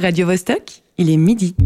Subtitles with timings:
[0.00, 1.56] Radio Vostok, il est midi.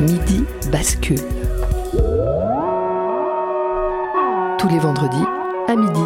[0.00, 1.18] Midi bascule.
[4.58, 5.18] Tous les vendredis
[5.68, 6.00] à midi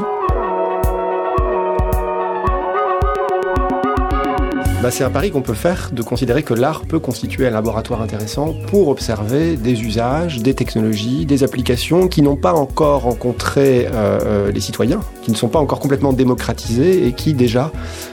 [4.82, 8.02] Bah, c'est un pari qu'on peut faire de considérer que l'art peut constituer un laboratoire
[8.02, 14.18] intéressant pour observer des usages, des technologies, des applications qui n'ont pas encore rencontré euh,
[14.24, 17.70] euh, les citoyens, qui ne sont pas encore complètement démocratisés et qui déjà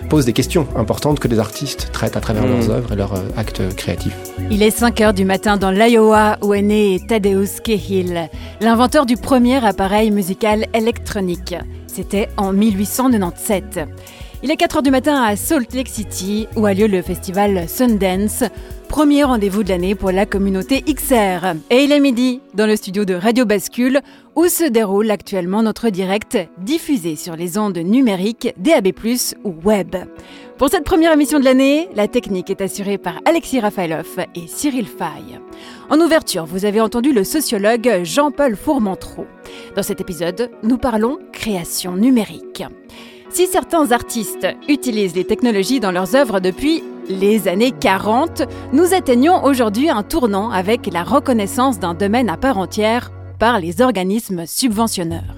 [0.10, 3.24] posent des questions importantes que les artistes traitent à travers leurs œuvres et leurs euh,
[3.36, 4.16] actes créatifs.
[4.52, 8.30] Il est 5 heures du matin dans l'Iowa où est né Tadeusz Cahill,
[8.62, 11.56] l'inventeur du premier appareil musical électronique.
[11.88, 13.80] C'était en 1897.
[14.42, 17.68] Il est 4 heures du matin à Salt Lake City où a lieu le festival
[17.68, 18.46] Sundance,
[18.88, 21.58] premier rendez-vous de l'année pour la communauté XR.
[21.70, 24.00] Et il est midi dans le studio de Radio Bascule
[24.38, 28.94] où se déroule actuellement notre direct diffusé sur les ondes numériques, DAB+,
[29.44, 29.98] ou web.
[30.58, 34.88] Pour cette première émission de l'année, la technique est assurée par Alexis Rafaelov et Cyril
[34.88, 35.38] Fay.
[35.90, 39.26] En ouverture, vous avez entendu le sociologue Jean-Paul Fourmentreau.
[39.76, 42.64] Dans cet épisode, nous parlons création numérique.
[43.32, 48.42] Si certains artistes utilisent les technologies dans leurs œuvres depuis les années 40,
[48.74, 53.82] nous atteignons aujourd'hui un tournant avec la reconnaissance d'un domaine à part entière par les
[53.82, 55.36] organismes subventionneurs.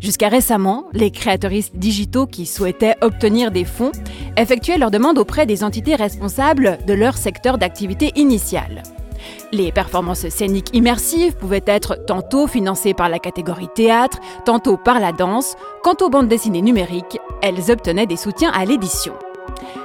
[0.00, 3.92] Jusqu'à récemment, les créatoristes digitaux qui souhaitaient obtenir des fonds
[4.36, 8.82] effectuaient leur demande auprès des entités responsables de leur secteur d'activité initial.
[9.52, 15.12] Les performances scéniques immersives pouvaient être tantôt financées par la catégorie théâtre, tantôt par la
[15.12, 15.56] danse.
[15.82, 19.14] Quant aux bandes dessinées numériques, elles obtenaient des soutiens à l'édition.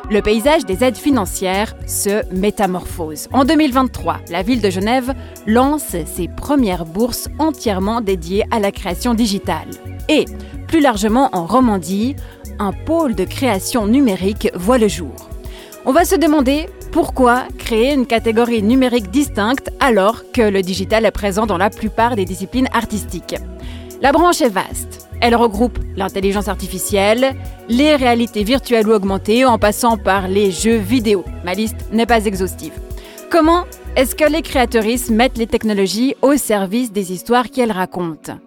[0.09, 3.27] Le paysage des aides financières se métamorphose.
[3.31, 5.13] En 2023, la ville de Genève
[5.45, 9.67] lance ses premières bourses entièrement dédiées à la création digitale.
[10.07, 10.25] Et,
[10.67, 12.15] plus largement en Romandie,
[12.57, 15.29] un pôle de création numérique voit le jour.
[15.85, 21.11] On va se demander pourquoi créer une catégorie numérique distincte alors que le digital est
[21.11, 23.35] présent dans la plupart des disciplines artistiques?
[24.01, 25.07] La branche est vaste.
[25.21, 27.35] Elle regroupe l'intelligence artificielle,
[27.67, 31.25] les réalités virtuelles ou augmentées, en passant par les jeux vidéo.
[31.43, 32.73] Ma liste n'est pas exhaustive.
[33.29, 38.39] Comment est-ce que les créatrices mettent les technologies au service des histoires qu'elles racontent?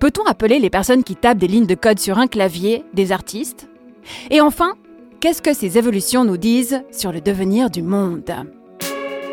[0.00, 3.68] Peut-on appeler les personnes qui tapent des lignes de code sur un clavier des artistes?
[4.30, 4.74] Et enfin,
[5.22, 8.28] Qu'est-ce que ces évolutions nous disent sur le devenir du monde?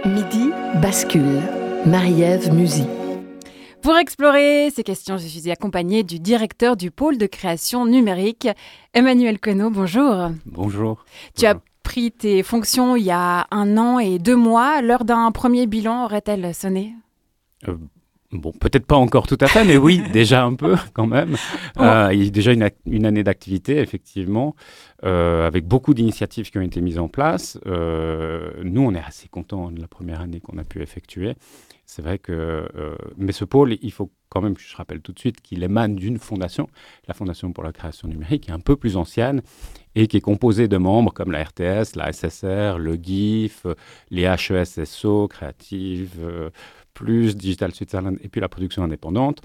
[0.06, 1.42] Midi bascule.
[1.84, 2.84] Marie-Ève Musy.
[3.82, 8.48] Pour explorer ces questions, je suis accompagnée du directeur du pôle de création numérique,
[8.94, 9.72] Emmanuel Queneau.
[9.72, 10.30] Bonjour.
[10.46, 11.06] Bonjour.
[11.36, 14.84] Tu as pris tes fonctions il y a un an et deux mois.
[14.84, 16.94] L'heure d'un premier bilan aurait-elle sonné?
[17.68, 17.76] Euh,
[18.32, 21.36] Bon, peut-être pas encore tout à fait, mais oui, déjà un peu quand même.
[21.80, 24.56] Euh, il y a déjà une, une année d'activité, effectivement,
[25.06, 27.58] euh, avec beaucoup d'initiatives qui ont été mises en place.
[27.68, 31.36] Euh, nous, on est assez contents de la première année qu'on a pu effectuer.
[31.86, 35.14] C'est vrai que, euh, mais ce pôle, il faut quand même que je rappelle tout
[35.14, 36.68] de suite qu'il émane d'une fondation,
[37.08, 39.42] la Fondation pour la création numérique, qui est un peu plus ancienne
[39.96, 43.66] et qui est composée de membres comme la RTS, la SSR, le GIF,
[44.12, 46.52] les HESSO, Créative.
[46.94, 49.42] Plus Digital Switzerland et puis la production indépendante,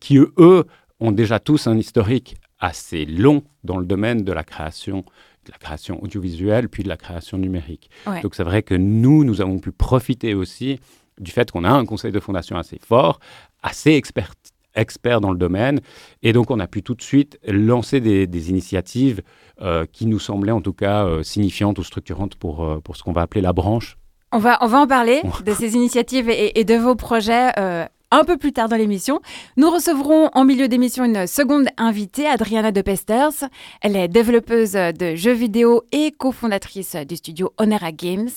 [0.00, 0.64] qui eux
[0.98, 5.04] ont déjà tous un historique assez long dans le domaine de la création
[5.44, 7.90] de la création audiovisuelle puis de la création numérique.
[8.06, 8.22] Ouais.
[8.22, 10.80] Donc c'est vrai que nous, nous avons pu profiter aussi
[11.20, 13.20] du fait qu'on a un conseil de fondation assez fort,
[13.62, 14.32] assez expert,
[14.74, 15.80] expert dans le domaine,
[16.22, 19.22] et donc on a pu tout de suite lancer des, des initiatives
[19.60, 23.02] euh, qui nous semblaient en tout cas euh, signifiantes ou structurantes pour, euh, pour ce
[23.02, 23.98] qu'on va appeler la branche
[24.34, 27.86] on va, on va en parler de ces initiatives et, et de vos projets euh,
[28.14, 29.20] un peu plus tard dans l'émission.
[29.56, 33.48] Nous recevrons en milieu d'émission une seconde invitée, Adriana de Pesters.
[33.80, 38.28] Elle est développeuse de jeux vidéo et cofondatrice du studio Onera Games.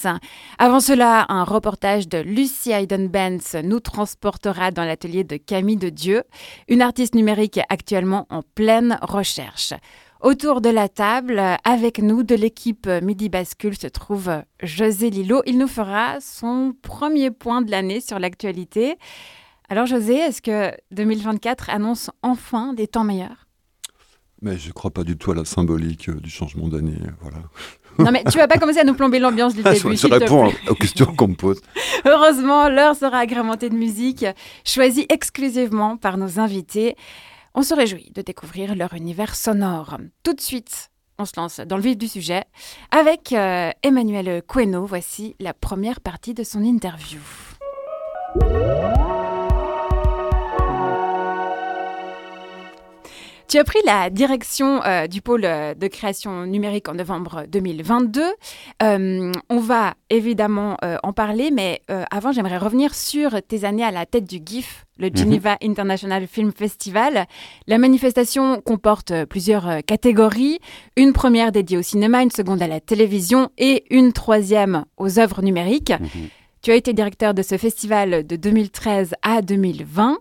[0.58, 6.24] Avant cela, un reportage de Lucy Hayden-Benz nous transportera dans l'atelier de Camille de Dieu,
[6.68, 9.74] une artiste numérique actuellement en pleine recherche.
[10.22, 15.44] Autour de la table, avec nous de l'équipe Midi Bascule se trouve José Lillo.
[15.46, 18.98] Il nous fera son premier point de l'année sur l'actualité.
[19.70, 23.48] Alors José, est-ce que 2024 annonce enfin des temps meilleurs?
[24.42, 26.98] Mais je ne crois pas du tout à la symbolique euh, du changement d'année.
[27.22, 27.38] Voilà.
[28.00, 29.76] Non mais tu vas pas commencer à nous plomber l'ambiance du début.
[29.76, 31.60] je te réponds aux questions qu'on me pose.
[32.06, 34.24] Heureusement, l'heure sera agrémentée de musique,
[34.64, 36.96] choisie exclusivement par nos invités.
[37.56, 39.98] On se réjouit de découvrir leur univers sonore.
[40.22, 42.44] Tout de suite, on se lance dans le vif du sujet
[42.92, 44.86] avec euh, Emmanuel Queno.
[44.86, 47.20] Voici la première partie de son interview.
[53.48, 58.22] Tu as pris la direction euh, du pôle euh, de création numérique en novembre 2022.
[58.84, 64.06] Euh, on va évidemment en parler, mais avant, j'aimerais revenir sur tes années à la
[64.06, 65.18] tête du GIF, le mhm.
[65.18, 67.26] Geneva International Film Festival.
[67.68, 70.60] La manifestation comporte plusieurs catégories.
[70.96, 75.42] Une première dédiée au cinéma, une seconde à la télévision et une troisième aux œuvres
[75.42, 75.92] numériques.
[75.92, 76.30] Mhm.
[76.62, 80.18] Tu as été directeur de ce festival de 2013 à 2020.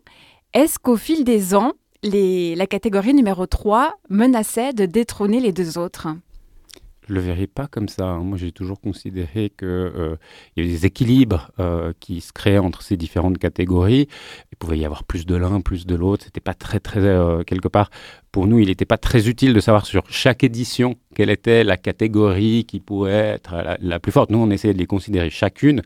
[0.55, 6.09] Est-ce qu'au fil des ans, la catégorie numéro 3 menaçait de détrôner les deux autres
[7.09, 8.05] je le verrai pas comme ça.
[8.05, 8.25] Hein.
[8.25, 10.17] Moi, j'ai toujours considéré qu'il euh,
[10.57, 14.09] y avait des équilibres euh, qui se créaient entre ces différentes catégories.
[14.53, 16.25] Il pouvait y avoir plus de l'un, plus de l'autre.
[16.25, 17.91] C'était pas très, très euh, quelque part
[18.37, 21.79] pour nous, il n'était pas très utile de savoir sur chaque édition quelle était la
[21.79, 24.29] catégorie qui pourrait être la, plus forte.
[24.29, 25.81] Nous, on essayait de les considérer chacune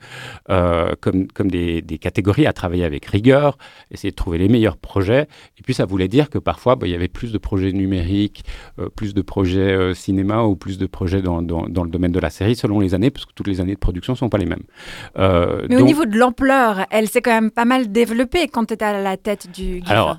[0.49, 3.57] euh, comme, comme des, catégories à travailler avec rigueur,
[3.93, 5.29] essayer de trouver les meilleurs projets.
[5.59, 8.45] Et puis, ça voulait dire que parfois, bah, il y avait plus de projets numériques,
[8.81, 12.19] euh, plus de projets euh, cinéma ou plus de projets dans, dans, le domaine de
[12.19, 14.39] la série selon les années, parce que toutes les années de production ne sont pas
[14.39, 14.65] les mêmes.
[15.17, 18.87] Mais au niveau de l'ampleur, elle s'est quand même pas mal développée quand tu étais
[18.87, 19.85] à la tête du...
[19.87, 20.19] Alors,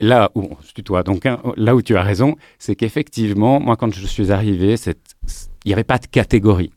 [0.00, 4.06] là où tutoie, donc hein, là où tu as raison, c'est qu'effectivement, moi quand je
[4.06, 4.94] suis arrivé, il
[5.66, 6.72] n'y avait pas de catégorie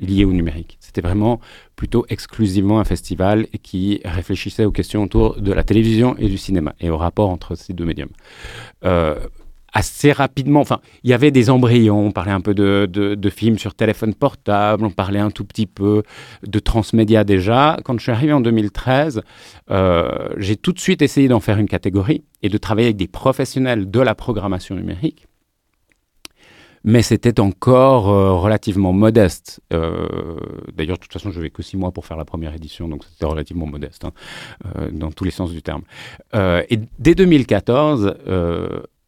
[0.00, 0.78] liée au numérique.
[0.80, 1.40] C'était vraiment
[1.76, 6.74] plutôt exclusivement un festival qui réfléchissait aux questions autour de la télévision et du cinéma
[6.80, 8.10] et au rapport entre ces deux médiums.
[8.84, 9.16] Euh,
[9.72, 13.74] assez rapidement, enfin, il y avait des embryons, on parlait un peu de, films sur
[13.74, 16.02] téléphone portable, on parlait un tout petit peu
[16.46, 17.76] de transmédia déjà.
[17.84, 19.22] Quand je suis arrivé en 2013,
[19.70, 23.08] euh, j'ai tout de suite essayé d'en faire une catégorie et de travailler avec des
[23.08, 25.26] professionnels de la programmation numérique.
[26.84, 29.60] Mais c'était encore euh, relativement modeste.
[29.72, 30.38] Euh,
[30.72, 33.04] d'ailleurs, de toute façon, je n'avais que six mois pour faire la première édition, donc
[33.04, 34.12] c'était relativement modeste, hein,
[34.92, 35.82] dans tous les sens du terme.
[36.34, 38.14] et dès 2014,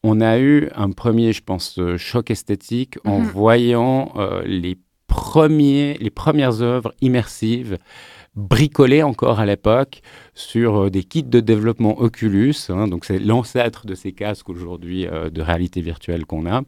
[0.03, 3.27] on a eu un premier, je pense, euh, choc esthétique en mhm.
[3.27, 7.79] voyant euh, les, premiers, les premières œuvres immersives
[8.37, 10.03] bricolées encore à l'époque
[10.35, 12.55] sur euh, des kits de développement Oculus.
[12.71, 16.63] Hein, donc c'est l'ancêtre de ces casques aujourd'hui de réalité virtuelle qu'on a.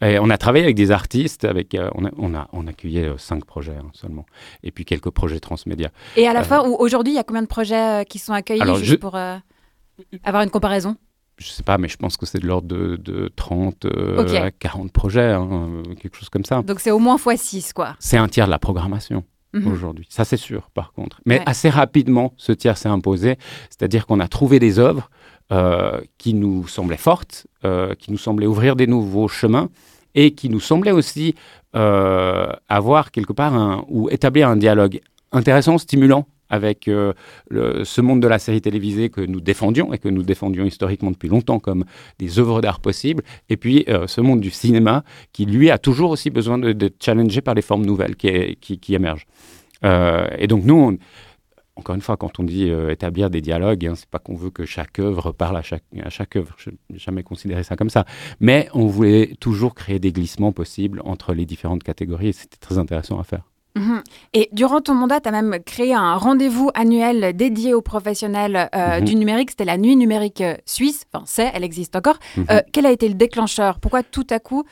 [0.00, 3.44] Et on a travaillé avec des artistes, avec, on, a, on, a, on accueillait cinq
[3.44, 4.24] projets hein, seulement,
[4.62, 5.90] et puis quelques projets transmédia.
[6.16, 9.00] Et à la fin, aujourd'hui, il y a combien de projets qui sont accueillis juste
[9.00, 10.96] pour avoir une comparaison?
[11.38, 14.92] Je sais pas, mais je pense que c'est de l'ordre de, 30 euh, à 40
[14.92, 16.62] projets, hein, quelque chose comme ça.
[16.62, 17.96] Donc c'est au moins x6, quoi.
[17.98, 19.66] C'est un tiers de la programmation mhm.
[19.72, 20.06] aujourd'hui.
[20.08, 21.20] Ça, c'est sûr, par contre.
[21.26, 23.36] Mais assez rapidement, ce tiers s'est imposé.
[23.70, 25.10] C'est-à-dire qu'on a trouvé des œuvres
[25.52, 29.68] euh, qui nous semblaient fortes, euh, qui nous semblaient ouvrir des nouveaux chemins
[30.14, 31.34] et qui nous semblaient aussi
[31.74, 35.00] avoir quelque part un, ou établir un dialogue
[35.32, 37.14] intéressant, stimulant avec euh,
[37.50, 41.30] ce monde de la série télévisée que nous défendions et que nous défendions historiquement depuis
[41.30, 41.84] longtemps comme
[42.18, 45.02] des œuvres d'art possibles, et puis euh, ce monde du cinéma
[45.32, 49.26] qui, lui, a toujours aussi besoin d'être challengé par les formes nouvelles qui, émergent.
[49.84, 50.98] Euh, et donc nous,
[51.76, 54.66] encore une fois, quand on dit établir des dialogues, hein, c'est pas qu'on veut que
[54.66, 56.54] chaque œuvre parle à chaque, à chaque œuvre.
[56.58, 58.04] Je n'ai jamais considéré ça comme ça.
[58.40, 62.76] Mais on voulait toujours créer des glissements possibles entre les différentes catégories et c'était très
[62.76, 63.51] intéressant à faire.
[63.74, 64.02] Mhm.
[64.34, 68.98] Et durant ton mandat, tu as même créé un rendez-vous annuel dédié aux professionnels euh,
[68.98, 69.04] mhm.
[69.04, 69.50] du numérique.
[69.50, 71.04] C'était la Nuit numérique euh, suisse.
[71.12, 72.18] Enfin, c'est, elle existe encore.
[72.36, 72.46] Mhm.
[72.50, 73.78] Euh, quel a été le déclencheur?
[73.80, 74.64] Pourquoi tout à coup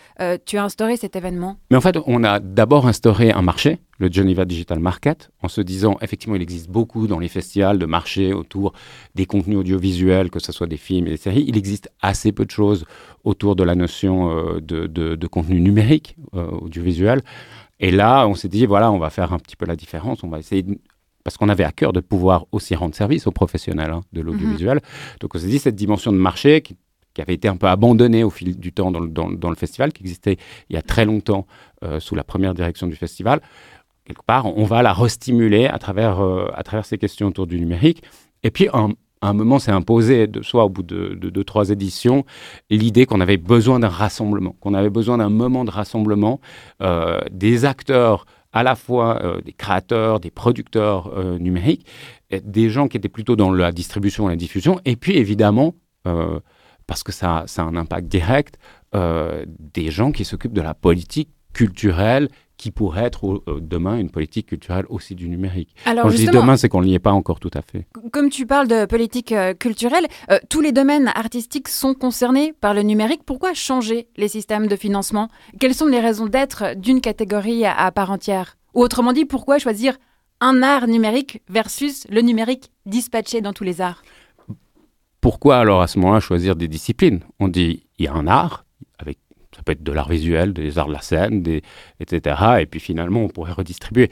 [0.44, 1.56] tu as instauré cet événement?
[1.70, 5.60] Mais en fait, on a d'abord instauré un marché, le Geneva Digital Market, en se
[5.60, 8.72] disant effectivement, il existe beaucoup dans les festivals de marchés autour
[9.14, 11.44] des contenus audiovisuels, que ce soit des films et des séries.
[11.46, 12.84] Il existe assez peu de choses
[13.24, 17.22] autour de la notion de, de, contenu numérique audiovisuel.
[17.80, 20.28] Et là, on s'est dit, voilà, on va faire un petit peu la différence, on
[20.28, 20.64] va essayer
[21.24, 24.76] parce qu'on avait à cœur de pouvoir aussi rendre service aux professionnels hein, de l'audiovisuel.
[24.76, 25.18] Mhm.
[25.20, 26.76] Donc on s'est dit, cette dimension de marché qui,
[27.18, 29.00] avait été un peu abandonnée au fil du temps dans
[29.50, 30.38] le, festival, qui existait
[30.70, 31.46] il y a très longtemps
[31.84, 33.42] euh, sous la première direction du festival,
[34.06, 37.60] quelque part, on va la restimuler à travers, euh, à travers ces questions autour du
[37.60, 38.02] numérique.
[38.42, 42.24] Et puis, un, un moment s'est imposé de soi, au bout de, deux, trois éditions,
[42.70, 46.40] l'idée qu'on avait besoin d'un rassemblement, qu'on avait besoin d'un moment de rassemblement
[46.82, 51.86] euh, des acteurs, à la fois euh, des créateurs, des producteurs euh, numériques,
[52.44, 55.74] des gens qui étaient plutôt dans la distribution et la diffusion, et puis évidemment,
[56.86, 58.58] parce que ça, ça, a un impact direct,
[58.94, 62.28] des gens qui s'occupent de la politique culturelle
[62.60, 65.74] qui pourrait être euh, demain une politique culturelle aussi du numérique.
[65.86, 67.86] Alors, Quand je dis demain, c'est qu'on n'y est pas encore tout à fait.
[68.12, 72.74] Comme tu parles de politique euh, culturelle, euh, tous les domaines artistiques sont concernés par
[72.74, 73.22] le numérique.
[73.24, 75.28] Pourquoi changer les systèmes de financement?
[75.58, 78.58] Quelles sont les raisons d'être d'une catégorie à, part entière?
[78.74, 79.96] Ou autrement dit, pourquoi choisir
[80.42, 84.02] un art numérique versus le numérique dispatché dans tous les arts?
[85.22, 87.20] Pourquoi alors à ce moment-là choisir des disciplines?
[87.38, 88.66] On dit il y a un art,
[88.98, 89.16] avec,
[89.60, 91.44] ça peut être de l'art visuel, des arts de la scène,
[92.00, 92.36] etc.
[92.60, 94.10] Et puis finalement, on pourrait redistribuer.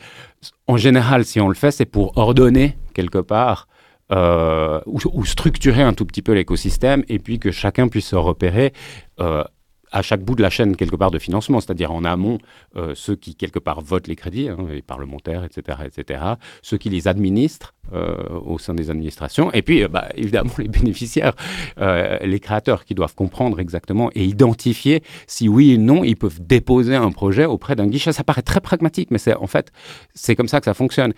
[0.66, 3.66] En général, si on le fait, c'est pour ordonner quelque part
[4.12, 8.16] euh, ou, ou, structurer un tout petit peu l'écosystème et puis que chacun puisse se
[8.16, 8.74] repérer
[9.20, 9.42] euh,
[9.92, 12.38] à chaque bout de la chaîne quelque part de financement, c'est-à-dire en amont
[12.76, 16.20] euh, ceux qui quelque part votent les crédits, hein, les parlementaires, etc., etc.,
[16.62, 20.68] ceux qui les administrent euh, au sein des administrations, et puis euh, bah, évidemment les
[20.68, 21.34] bénéficiaires,
[21.78, 26.94] les créateurs qui doivent comprendre exactement et identifier si oui ou non ils peuvent déposer
[26.94, 28.12] un projet auprès d'un guichet.
[28.12, 29.72] Ça paraît très pragmatique, mais c'est en fait
[30.14, 31.12] c'est comme ça que ça fonctionne,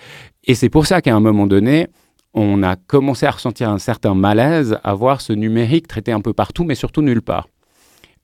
[0.45, 1.89] et c'est pour ça qu'à un moment donné
[2.33, 6.33] on a commencé à ressentir un certain malaise à voir ce numérique traité un peu
[6.33, 7.49] partout, mais surtout nulle part.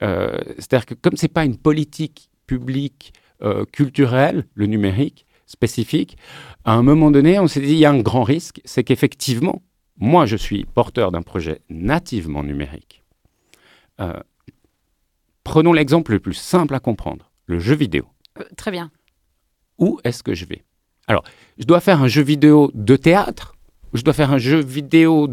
[0.02, 3.12] Euh, C'est-à-dire que comme c'est pas une politique publique
[3.42, 6.16] euh, culturelle, le numérique spécifique,
[6.64, 9.62] à un moment donné, on s'est dit il y a un grand risque, c'est qu'effectivement,
[9.96, 13.04] moi je suis porteur d'un projet nativement numérique.
[14.00, 14.20] Euh,
[15.44, 18.06] prenons l'exemple le plus simple à comprendre, le jeu vidéo.
[18.56, 18.90] Très bien.
[19.78, 20.64] Où est-ce que je vais?
[21.06, 21.24] Alors,
[21.58, 23.55] je dois faire un jeu vidéo de théâtre
[23.96, 25.28] je dois faire un jeu vidéo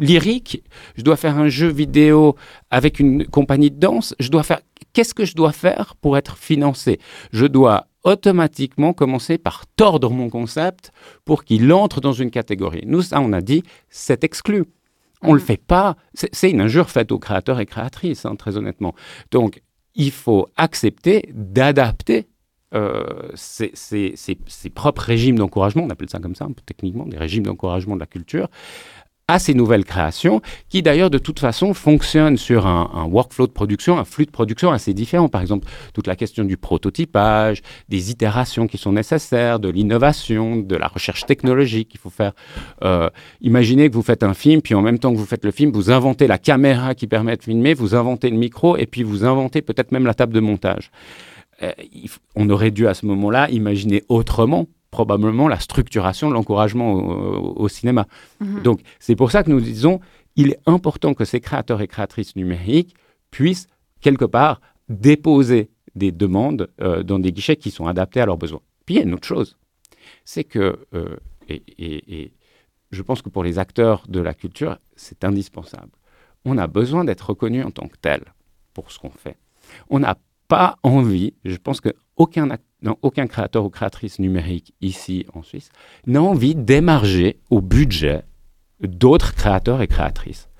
[0.00, 0.62] lyrique,
[0.96, 2.36] je dois faire un jeu vidéo
[2.70, 4.60] avec une compagnie de danse, je dois faire
[4.92, 6.98] qu'est-ce que je dois faire pour être financé?
[7.32, 10.92] Je dois automatiquement commencer par tordre mon concept
[11.24, 12.82] pour qu'il entre dans une catégorie.
[12.86, 14.64] Nous, ça, on a dit, c'est exclu.
[15.22, 15.96] On ne le fait pas.
[16.14, 18.94] C'est une injure faite aux créateurs et créatrices, hein, très honnêtement.
[19.30, 19.62] Donc,
[19.94, 22.26] il faut accepter d'adapter
[22.74, 27.44] euh, ses, ses, propres régimes d'encouragement, on appelle ça comme ça peu techniquement, des régimes
[27.44, 28.48] d'encouragement de la culture,
[29.28, 33.52] à ces nouvelles créations, qui d'ailleurs de toute façon fonctionnent sur un, un, workflow de
[33.52, 35.28] production, un flux de production assez différent.
[35.28, 40.76] Par exemple, toute la question du prototypage, des itérations qui sont nécessaires, de l'innovation, de
[40.76, 42.32] la recherche technologique qu'il faut faire.
[42.84, 43.08] Euh,
[43.40, 45.70] imaginez que vous faites un film, puis en même temps que vous faites le film,
[45.72, 49.24] vous inventez la caméra qui permet de filmer, vous inventez le micro, et puis vous
[49.24, 50.90] inventez peut-être même la table de montage.
[51.62, 51.72] Euh,
[52.34, 57.68] on aurait dû à ce moment-là imaginer autrement probablement la structuration de l'encouragement au, au,
[57.68, 58.06] cinéma.
[58.40, 58.62] Mmh.
[58.62, 60.00] Donc c'est pour ça que nous disons
[60.36, 62.94] il est important que ces créateurs et créatrices numériques
[63.30, 63.68] puissent
[64.00, 68.62] quelque part déposer des demandes euh, dans des guichets qui sont adaptés à leurs besoins.
[68.86, 69.56] Puis il y a une autre chose,
[70.24, 71.16] c'est que, euh,
[71.48, 72.32] et, et, et,
[72.90, 75.90] je pense que pour les acteurs de la culture, c'est indispensable.
[76.44, 78.22] On a besoin d'être reconnu en tant que tel
[78.74, 79.36] pour ce qu'on fait.
[79.88, 80.16] On n'a
[80.52, 82.46] pas envie, je pense qu'aucun
[82.82, 85.70] non, aucun créateur ou créatrice numérique ici en Suisse
[86.06, 88.24] n'a envie d'émarger au budget
[88.82, 90.50] d'autres créateurs et créatrices.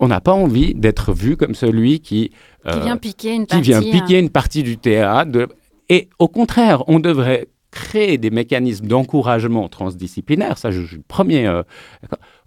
[0.00, 2.32] On n'a pas envie d'être vu comme celui qui,
[2.66, 5.30] euh, qui vient piquer une qui partie, vient piquer une partie du théâtre.
[5.30, 5.48] De...
[5.88, 11.04] Et au contraire, on devrait créer des mécanismes d'encouragement transdisciplinaire, ça je, je suis le
[11.06, 11.62] premier, euh,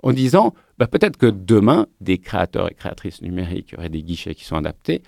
[0.02, 4.44] en disant bah, peut-être que demain, des créateurs et créatrices numériques auraient des guichets qui
[4.44, 5.02] sont adaptés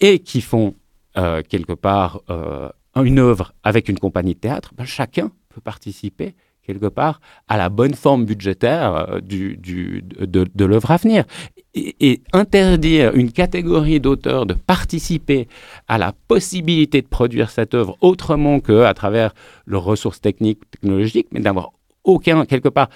[0.00, 0.76] et qui font
[1.16, 6.34] euh, quelque part euh, une œuvre avec une compagnie de théâtre, ben, chacun peut participer
[6.62, 11.24] quelque part à la bonne forme budgétaire euh, du, de, l'œuvre à venir.
[11.74, 15.48] Et, interdire une catégorie d'auteurs de participer
[15.88, 19.32] à la possibilité de produire cette œuvre autrement qu'à travers
[19.66, 21.72] leurs ressources techniques, technologiques, mais d'avoir
[22.04, 22.88] aucun, quelque part,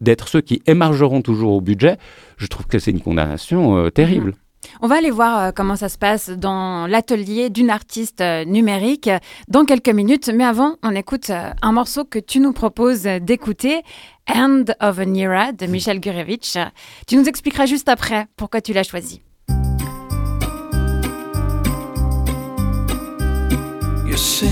[0.00, 1.96] d'être ceux qui émargeront toujours au budget,
[2.36, 4.34] je trouve que c'est une condamnation terrible.
[4.80, 9.10] On va aller voir euh, comment ça se passe dans l'atelier d'une artiste euh, numérique
[9.48, 10.30] dans quelques minutes.
[10.34, 13.82] Mais avant, on écoute euh, un morceau que tu nous proposes d'écouter,
[14.28, 16.56] End of an Era de Michel Gurevitch.
[17.06, 19.22] Tu nous expliqueras juste après pourquoi tu l'as choisi.
[24.06, 24.50] You say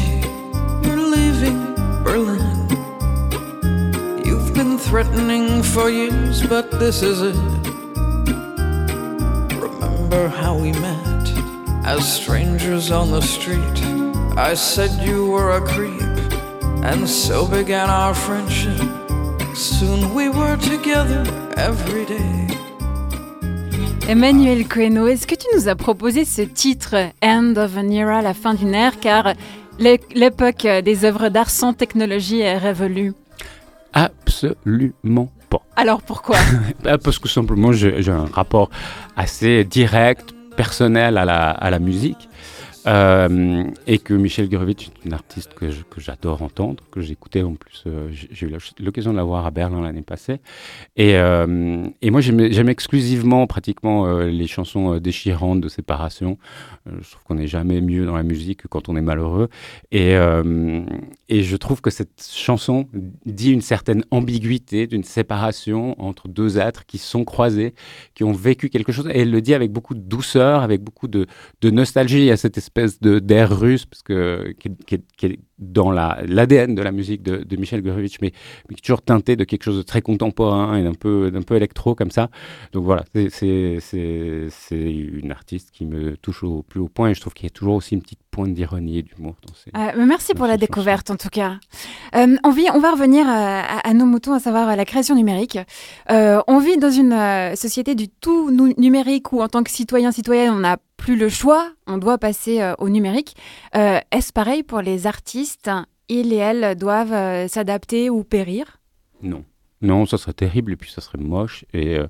[0.85, 2.69] you're leaving Berlin.
[4.25, 7.64] You've been threatening for years, but this is it.
[10.15, 11.27] Remember how we met
[11.85, 13.79] as strangers on the street.
[14.37, 16.01] I said you were a creep,
[16.85, 18.79] and so began our friendship.
[19.55, 21.25] Soon we were together
[21.57, 22.49] every day.
[24.09, 28.35] Emmanuel Queno, est-ce que tu nous as proposé ce titre End of an Era, la
[28.35, 29.33] fin d'une ère, car
[29.79, 33.15] l'époque des œuvres d'art sans technologie est révolue
[33.95, 35.63] Absolument pas.
[35.77, 36.37] Alors pourquoi?
[37.05, 38.71] Parce que simplement j'ai un rapport
[39.17, 42.29] assez direct, personnel à la, à la musique.
[42.87, 45.67] Euh, et que Michel Gurevitch est une artiste que,
[45.99, 47.85] j'adore entendre, que j'écoutais en plus.
[47.87, 50.41] Euh, j'ai eu l'occasion de la voir à Berlin l'année passée.
[50.97, 51.47] Et, euh,
[52.03, 56.39] moi, j'aime exclusivement, pratiquement, les chansons déchirantes de séparation.
[56.87, 59.49] je trouve qu'on n'est jamais mieux dans la musique que quand on est malheureux.
[59.91, 60.15] Et,
[61.29, 62.87] et je trouve que cette chanson
[63.27, 67.75] dit une certaine ambiguïté d'une séparation entre deux êtres qui sont croisés,
[68.15, 69.09] qui ont vécu quelque chose.
[69.09, 71.27] Et elle le dit avec beaucoup de douceur, avec beaucoup de,
[71.61, 76.75] de nostalgie à cette espèce espèce de d'air russe, parce que qui, est dans l'ADN
[76.75, 78.33] de la musique de, Michel Gurevitch, mais,
[78.69, 81.95] mais, toujours teinté de quelque chose de très contemporain et d'un peu d'un peu électro
[81.95, 82.29] comme ça.
[82.73, 83.79] Donc voilà, c'est
[84.71, 87.51] une artiste qui me touche au plus haut point et je trouve qu'il y a
[87.51, 89.71] toujours aussi une petite pointe d'ironie et d'humour dans ces.
[89.77, 91.55] Euh, merci pour la découverte en tout cas.
[92.17, 95.59] Euh, on, vit, on va revenir à, à, nos moutons, à savoir la création numérique.
[96.11, 100.53] Euh, on vit dans une société du tout numérique où en tant que citoyen citoyenne
[100.53, 103.37] on n'a plus le choix, on doit passer au numérique.
[103.75, 105.44] Est-ce pareil pour les artistes?
[106.09, 108.79] Ils et elles doivent s'adapter ou périr?
[109.23, 109.45] Non.
[109.85, 111.67] Non, ça serait terrible et puis ça serait moche.
[111.75, 112.07] Et euh,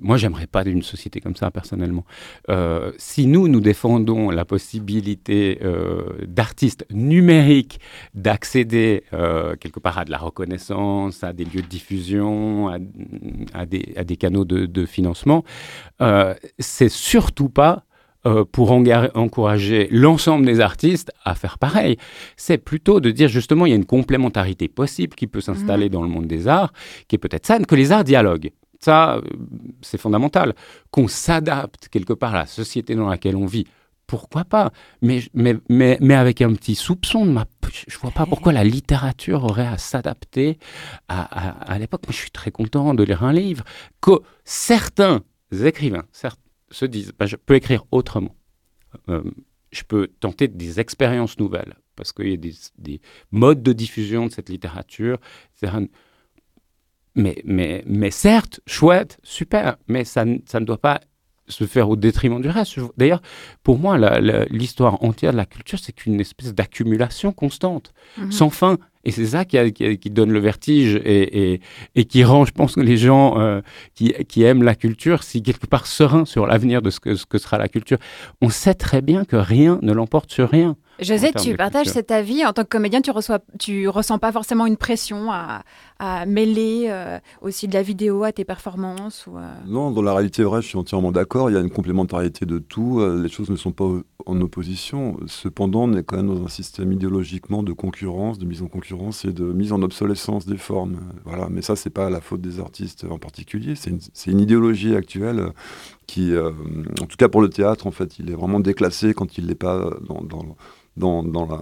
[0.00, 2.06] moi, j'aimerais pas d'une société comme ça, personnellement.
[2.48, 7.78] Euh, si nous, nous défendons la possibilité euh, d'artistes numériques
[8.14, 9.04] d'accéder
[9.60, 14.16] quelque part à de la reconnaissance, à des lieux de diffusion, à, des, à des,
[14.16, 15.44] canaux de, de financement,
[16.58, 17.84] c'est surtout pas
[18.26, 21.96] euh, pour encourager l'ensemble des artistes à faire pareil.
[22.36, 25.92] C'est plutôt de dire justement il y a une complémentarité possible qui peut s'installer mhm.
[25.92, 26.72] dans le monde des arts,
[27.08, 28.50] qui est peut-être saine, que les arts dialoguent.
[28.78, 29.22] Ça, euh,
[29.80, 30.54] c'est fondamental.
[30.90, 33.66] Qu'on s'adapte quelque part à la société dans laquelle on vit.
[34.06, 34.70] Pourquoi pas?
[35.00, 37.46] Mais, mais, mais, mais avec un petit soupçon de ma...
[37.86, 40.58] Je vois pas pourquoi la littérature aurait à s'adapter
[41.08, 42.02] à, à, à l'époque.
[42.06, 43.64] Mais je suis très content de lire un livre
[44.02, 45.22] que certains
[45.52, 48.34] écrivains, certains se disent bah, je peux écrire autrement.
[49.08, 49.22] Euh,
[49.72, 52.36] je peux tenter des expériences nouvelles parce qu'il y a
[52.78, 53.00] des,
[53.30, 55.18] modes de diffusion de cette littérature.
[57.16, 61.00] Mais, mais, mais certes, chouette, super, mais ça, ça ne doit pas
[61.48, 62.78] se faire au détriment du reste.
[62.96, 63.20] D'ailleurs,
[63.62, 63.98] pour moi,
[64.48, 68.32] l'histoire entière de la culture, c'est qu'une espèce d'accumulation constante, mhm.
[68.32, 68.78] sans fin.
[69.04, 71.60] Et c'est ça qui, qui, donne le vertige et, et,
[71.94, 73.62] et, qui rend, je pense, les gens euh,
[73.94, 77.24] qui, qui, aiment la culture, si quelque part sereins sur l'avenir de ce que, ce
[77.24, 77.96] que sera la culture.
[78.42, 80.76] On sait très bien que rien ne l'emporte sur rien.
[81.00, 82.44] José, tu partages cet avis.
[82.44, 85.62] En tant que comédien, tu reçois, tu ressens pas forcément une pression à,
[85.98, 90.12] à mêler euh, aussi de la vidéo à tes performances ou, euh Non, dans la
[90.12, 91.48] réalité vraie, je suis entièrement d'accord.
[91.48, 93.02] Il y a une complémentarité de tout.
[93.16, 93.88] Les choses ne sont pas
[94.26, 95.18] en opposition.
[95.26, 99.24] Cependant, on est quand même dans un système idéologiquement de concurrence, de mise en concurrence
[99.24, 101.00] et de mise en obsolescence des formes.
[101.24, 101.48] Voilà.
[101.50, 103.74] Mais ça, c'est pas la faute des artistes en particulier.
[103.76, 105.52] C'est une, idéologie actuelle
[106.06, 106.50] qui, euh,
[107.00, 109.54] en tout cas pour le théâtre, en fait, il est vraiment déclassé quand il n'est
[109.54, 109.90] pas
[110.96, 111.60] dans, la,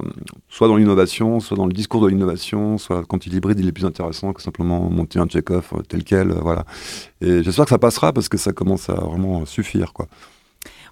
[0.49, 3.73] soit dans l'innovation, soit dans le discours de l'innovation, soit quand il hybride, il est
[3.73, 6.33] plus intéressant que simplement monter un check-off tel quel.
[6.33, 6.65] Voilà.
[7.21, 9.93] Et j'espère que ça passera parce que ça commence à vraiment suffire.
[9.93, 10.09] Quoi.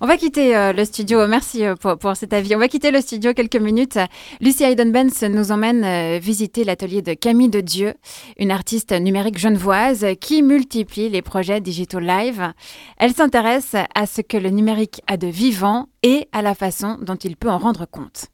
[0.00, 1.26] On va quitter euh, le studio.
[1.26, 2.54] Merci euh, pour, cet avis.
[2.54, 3.98] On va quitter le studio quelques minutes.
[4.40, 7.94] Lucie Hayden-Benz nous emmène euh, visiter l'atelier de Camille de Dieu,
[8.38, 12.52] une artiste numérique genevoise qui multiplie les projets Digital Live.
[12.98, 17.16] Elle s'intéresse à ce que le numérique a de vivant et à la façon dont
[17.16, 18.26] il peut en rendre compte.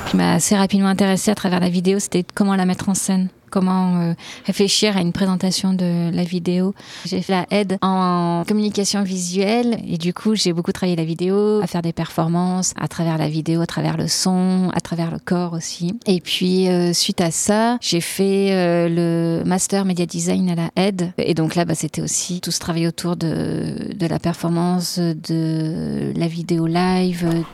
[0.00, 3.28] Qui m'a assez rapidement intéressée à travers la vidéo, c'était comment la mettre en scène
[3.52, 4.14] comment euh,
[4.46, 6.74] réfléchir à une présentation de la vidéo.
[7.04, 11.60] J'ai fait la aide en communication visuelle et du coup j'ai beaucoup travaillé la vidéo,
[11.60, 15.18] à faire des performances à travers la vidéo, à travers le son, à travers le
[15.18, 15.92] corps aussi.
[16.06, 20.70] Et puis euh, suite à ça, j'ai fait euh, le master media design à la
[20.76, 24.98] aide et donc là bah, c'était aussi tout ce travail autour de, de la performance,
[24.98, 27.44] de la vidéo live,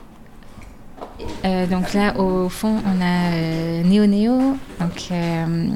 [1.45, 5.69] euh, donc là, au fond, on a euh, Néo Néo, donc euh,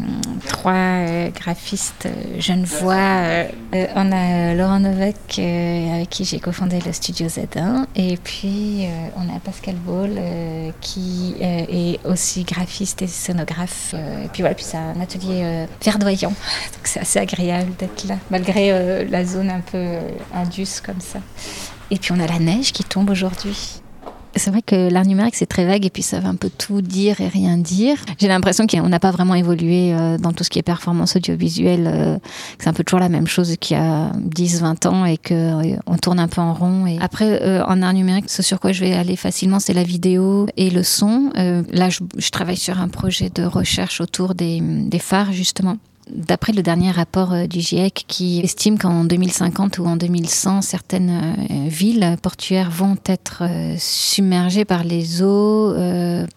[0.48, 3.46] trois graphistes genevois.
[3.94, 7.87] on a Laurent Novak, avec qui j'ai cofondé le studio Z1.
[7.96, 10.11] Et puis, on a Pascal Ball,
[10.81, 13.94] qui est aussi graphiste et scénographe.
[13.94, 16.31] et puis voilà, puis c'est un atelier verdoyant.
[16.72, 19.98] Donc c'est assez agréable d'être là, malgré la zone un peu
[20.35, 21.18] indus comme ça.
[21.90, 23.82] Et puis on a la neige qui tombe aujourd'hui.
[24.35, 26.81] C'est vrai que l'art numérique, c'est très vague et puis ça veut un peu tout
[26.81, 27.97] dire et rien dire.
[28.18, 31.87] J'ai l'impression qu'on n'a pas vraiment évolué euh, dans tout ce qui est performance audiovisuelle,
[31.87, 35.18] euh, que c'est un peu toujours la même chose qu'il y a 10-20 ans et
[35.18, 36.87] qu'on euh, tourne un peu en rond.
[36.87, 40.47] Et après, en art numérique, ce sur quoi je vais aller facilement, c'est la vidéo
[40.57, 41.31] et le son.
[41.35, 45.77] là, je, travaille sur un projet de recherche autour des phares, justement.
[46.14, 51.11] D'après le dernier rapport euh, du GIEC qui estime qu'en 2050 ou en 2100, certaines
[51.11, 55.75] euh, villes portuaires vont être euh, submergées par les eaux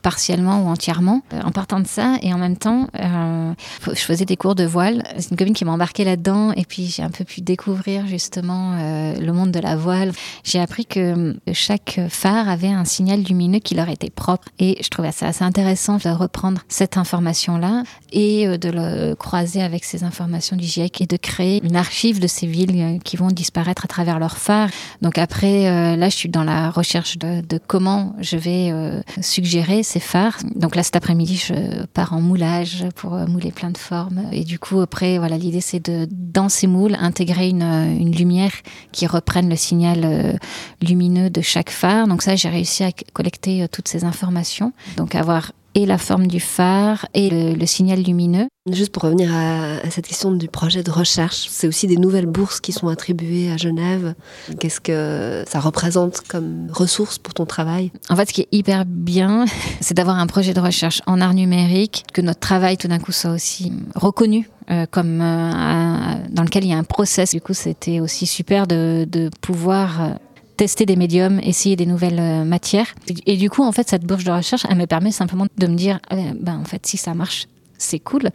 [0.01, 1.21] partiellement ou entièrement.
[1.43, 5.03] En partant de ça et en même temps, je faisais des cours de voile.
[5.17, 8.75] C'est une copine qui m'a embarquée là-dedans et puis j'ai un peu pu découvrir justement
[8.77, 10.11] le monde de la voile.
[10.43, 14.89] J'ai appris que chaque phare avait un signal lumineux qui leur était propre et je
[14.89, 20.56] trouvais ça assez intéressant de reprendre cette information-là et de le croiser avec ces informations
[20.56, 23.88] du GIEC et de créer une archive de ces villes euh, qui vont disparaître à
[23.88, 24.69] travers leurs phares.
[25.01, 29.84] Donc après, euh, là, je suis dans la recherche de, comment je vais euh, suggérer
[29.84, 30.38] ces phares.
[30.56, 34.21] Donc là, cet après-midi, je pars en moulage pour mouler plein de formes.
[34.32, 38.51] Et du coup, après, voilà, l'idée, c'est de, dans ces moules, intégrer une, une lumière
[38.91, 40.39] qui reprenne le signal
[40.82, 42.08] lumineux de chaque phare.
[42.08, 44.73] Donc ça, j'ai réussi à collecter toutes ces informations.
[44.97, 48.47] Donc avoir et la forme du phare et le, signal lumineux.
[48.71, 52.59] Juste pour revenir à, cette question du projet de recherche, c'est aussi des nouvelles bourses
[52.59, 54.15] qui sont attribuées à Genève.
[54.59, 57.91] Qu'est-ce que ça représente comme ressource pour ton travail?
[58.09, 59.45] En fait, ce qui est hyper bien,
[59.81, 63.11] c'est d'avoir un projet de recherche en art numérique, que notre travail tout d'un coup
[63.11, 67.31] soit aussi reconnu euh, comme euh, dans lequel il y a un process.
[67.31, 70.09] Du coup, c'était aussi super de, de pouvoir euh,
[70.57, 72.93] tester des médiums, essayer des nouvelles euh, matières.
[73.25, 75.75] Et, du coup, en fait, cette bourse de recherche, elle me permet simplement de me
[75.75, 78.29] dire, euh, ben, en fait, si ça marche, c'est cool.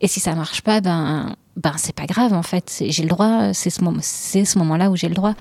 [0.00, 2.82] Et si ça marche pas, ben, ben, c'est pas grave, en fait.
[2.86, 5.34] J'ai le droit, c'est ce, moment, ce moment-là où j'ai le droit.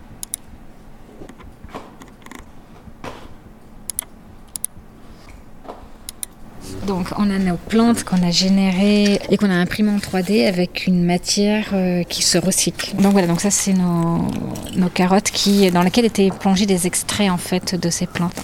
[6.85, 10.85] Donc on a nos plantes qu'on a générées et qu'on a imprimées en 3D avec
[10.85, 12.95] une matière euh, qui se recycle.
[12.97, 14.29] Donc voilà, donc ça c'est nos,
[14.93, 18.35] carottes qui, dans lesquelles étaient plongés des extraits en fait de ces plantes.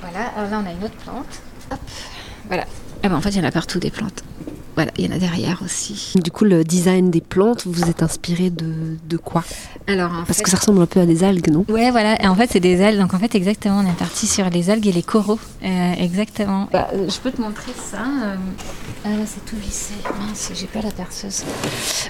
[0.00, 1.40] Voilà, alors là on a une autre plante.
[1.72, 1.78] Hop,
[2.46, 2.64] voilà.
[3.02, 4.22] Ah ben, en fait il y en a partout des plantes.
[4.80, 6.14] Voilà, il y en a derrière aussi.
[6.24, 9.44] Du coup, le design des plantes, vous êtes inspiré de, de quoi?
[9.86, 11.66] Alors, Parce que ça ressemble un peu à des algues, non?
[11.68, 12.18] Ouais, voilà.
[12.22, 12.98] Et en fait, c'est des algues.
[12.98, 15.38] Donc, en fait, exactement, on est parti sur les algues et les coraux.
[15.62, 16.66] Euh, exactement.
[16.72, 17.98] Bah, je peux te montrer ça.
[17.98, 18.36] Euh,
[19.04, 19.92] ah, là, c'est tout vissé.
[20.18, 21.44] Mince, j'ai pas la perceuse.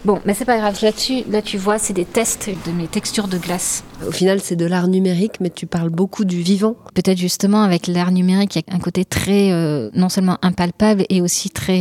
[0.04, 0.78] Bon, mais c'est pas grave.
[0.80, 3.83] Là-dessus, là, tu vois, c'est des tests de mes textures de glace.
[4.06, 6.76] Au final, c'est de l'art numérique, mais tu parles beaucoup du vivant.
[6.94, 11.04] Peut-être justement, avec l'art numérique, il y a un côté très, euh, non seulement impalpable,
[11.09, 11.80] et aussi très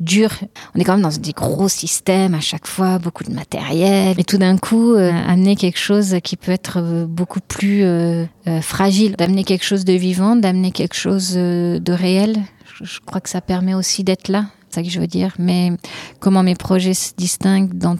[0.00, 0.25] dur
[0.74, 4.18] on est quand même dans des gros systèmes à chaque fois, beaucoup de matériel.
[4.18, 8.26] Et tout d'un coup, euh, amener quelque chose qui peut être euh, beaucoup plus euh,
[8.60, 12.38] fragile, d'amener quelque chose de vivant, d'amener quelque chose de réel.
[12.82, 14.46] Je, crois que ça permet aussi d'être là.
[14.68, 15.34] C'est ça que je veux dire.
[15.38, 15.72] Mais
[16.20, 17.96] comment mes projets se distinguent dans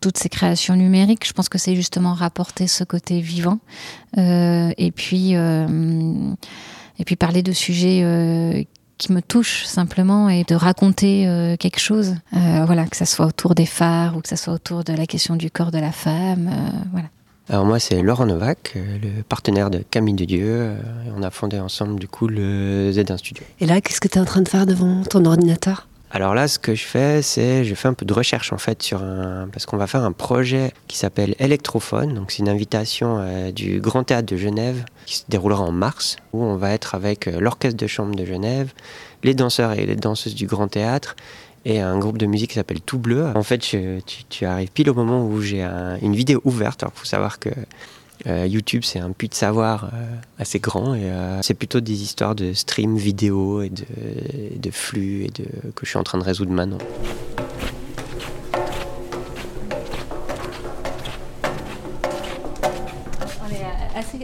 [0.00, 3.58] toutes ces créations numériques, je pense que c'est justement rapporter ce côté vivant.
[4.16, 5.32] et puis.
[5.32, 8.66] et puis parler de sujets
[9.00, 12.16] qui me touche simplement et de raconter euh, quelque chose.
[12.36, 15.06] Euh, voilà, que ça soit autour des phares ou que ça soit autour de la
[15.06, 16.50] question du corps de la femme.
[16.52, 17.08] Euh, voilà.
[17.48, 20.70] Alors moi c'est Laurent Novak, le partenaire de Camille de Dieu.
[21.16, 23.42] on a fondé ensemble du coup le Z1 Studio.
[23.58, 25.88] Et là, qu'est-ce que tu es en train de faire devant ton ordinateur?
[26.12, 28.82] Alors là, ce que je fais, c'est je fais un peu de recherche en fait
[28.82, 32.14] sur un parce qu'on va faire un projet qui s'appelle Electrophone.
[32.14, 36.42] Donc c'est une invitation du Grand Théâtre de Genève qui se déroulera en mars où
[36.42, 38.72] on va être avec euh, l'orchestre de chambre de Genève,
[39.22, 41.16] les danseurs et les danseuses du Grand Théâtre
[41.64, 43.26] et un groupe de musique qui s'appelle Tout Bleu.
[43.34, 45.62] En fait, tu, arrives pile au moment où j'ai
[46.00, 46.82] une vidéo ouverte.
[46.82, 47.50] Alors, faut savoir que
[48.26, 52.02] euh, YouTube, c'est un puits de savoir euh, assez grand et euh, c'est plutôt des
[52.02, 56.24] histoires de stream vidéo et de, flux et de, que je suis en train de
[56.24, 56.78] résoudre maintenant.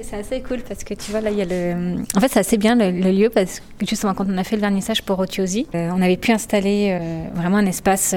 [0.09, 1.97] C'est assez cool parce que tu vois, là, il y a le.
[2.15, 4.63] En fait, c'est assez bien le, lieu parce que justement, quand on a fait le
[4.63, 6.99] vernissage pour Otiosi, on avait pu installer
[7.35, 8.15] vraiment un espace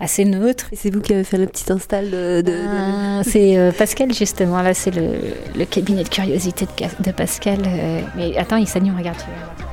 [0.00, 0.66] assez neutre.
[0.72, 2.54] C'est vous qui avez fait le petit install de.
[2.68, 4.62] Ah, c'est euh, Pascal, justement.
[4.62, 6.66] Là, c'est le, cabinet de curiosité
[7.00, 7.58] de, Pascal.
[7.66, 9.67] Euh, mais attends, il s'anime, regarde, tu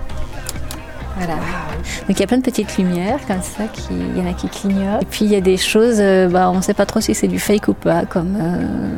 [1.16, 1.36] Voilà.
[2.08, 4.50] Donc il y a plein de petites lumières comme ça, il y en a qui
[4.50, 5.02] clignotent.
[5.02, 7.16] Et puis il y a des choses, euh, bah, on ne sait pas trop si
[7.16, 8.38] c'est du fake ou pas, comme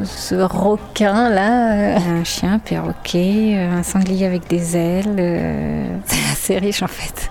[0.04, 5.16] ce requin là, un chien, un perroquet, un sanglier avec des ailes.
[6.06, 7.30] c'est assez riche en fait.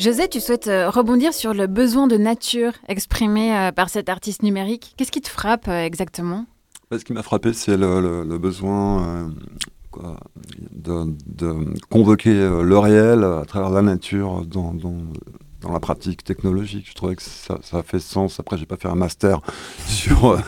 [0.00, 4.94] José, tu souhaites rebondir sur le besoin de nature exprimé par cet artiste numérique.
[4.96, 6.46] Qu'est-ce qui te frappe exactement?
[6.90, 9.30] Bah, Ce qui m'a frappé, c'est le, besoin
[10.72, 16.88] de, convoquer le réel à travers la nature dans, dans la pratique technologique.
[16.88, 18.40] Je trouvais que ça, ça fait sens.
[18.40, 19.42] Après, j'ai pas fait un master
[19.86, 20.42] sur,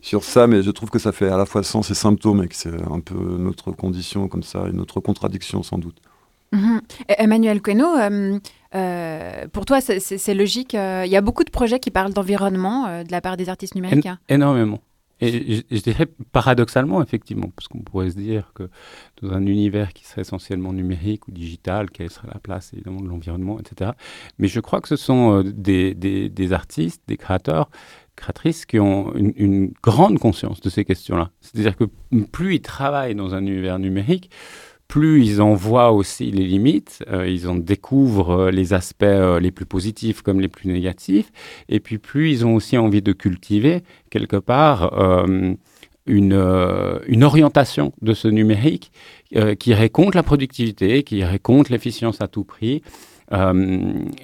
[0.00, 2.46] sur ça, mais je trouve que ça fait à la fois sens et symptômes et
[2.46, 5.96] que c'est un peu notre condition comme ça, une autre contradiction sans doute.
[6.52, 6.82] Mhm.
[7.08, 8.38] Emmanuel Queno, euh,
[8.74, 10.74] euh, pour toi, c'est logique.
[10.74, 13.74] Euh, il y a beaucoup de projets qui parlent d'environnement de la part des artistes
[13.74, 14.08] numériques.
[14.28, 14.80] énormément.
[15.24, 18.68] Et je, dirais paradoxalement, effectivement, parce qu'on pourrait se dire que
[19.22, 23.08] dans un univers qui serait essentiellement numérique ou digital, quelle serait la place évidemment de
[23.08, 23.92] l'environnement, etc.
[24.38, 27.70] Mais je crois que ce sont euh, des, des, artistes, des créateurs,
[28.16, 31.30] créatrices qui ont une, une grande conscience de ces questions-là.
[31.40, 31.84] C'est-à-dire que
[32.32, 34.28] plus ils travaillent dans un univers numérique,
[34.92, 39.40] plus ils en voient aussi les limites, euh, ils en découvrent euh, les aspects euh,
[39.40, 41.32] les plus positifs comme les plus négatifs,
[41.70, 44.92] et puis plus ils ont aussi envie de cultiver quelque part
[46.06, 46.38] une,
[47.06, 48.92] une, orientation de ce numérique
[49.58, 52.82] qui irait contre la productivité, qui irait contre l'efficience à tout prix.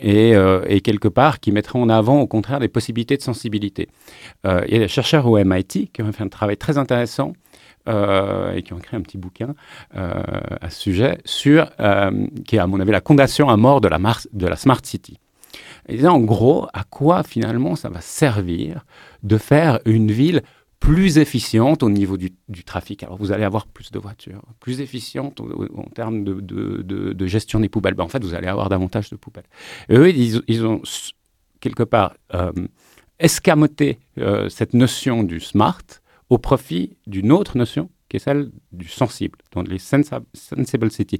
[0.03, 0.35] Et,
[0.69, 3.89] et, quelque part qui mettrait en avant au contraire des possibilités de sensibilité.
[4.45, 7.33] il y a des chercheurs au MIT qui ont fait un travail très intéressant
[7.89, 9.55] et qui ont écrit un petit bouquin
[9.97, 10.23] euh,
[10.61, 13.89] à ce sujet, sur, euh, qui est à mon avis la condamnation à mort de
[13.89, 15.19] la, Smart City.
[15.89, 18.85] Et en gros, à quoi finalement ça va servir
[19.23, 20.43] de faire une ville
[20.81, 22.31] plus efficiente au niveau du,
[22.65, 23.03] trafic.
[23.03, 27.69] Alors vous allez avoir plus de voitures, plus efficiente en, termes de, de, gestion des
[27.69, 27.95] poubelles.
[27.95, 29.49] Ben, en fait, vous allez avoir davantage de poubelles.
[29.89, 30.83] Et eux, ils, ont
[31.61, 32.15] quelque part
[33.19, 33.99] escamoté
[34.49, 35.83] cette notion du smart
[36.31, 41.19] au profit d'une autre notion qui est celle du sensible, donc les sensible city.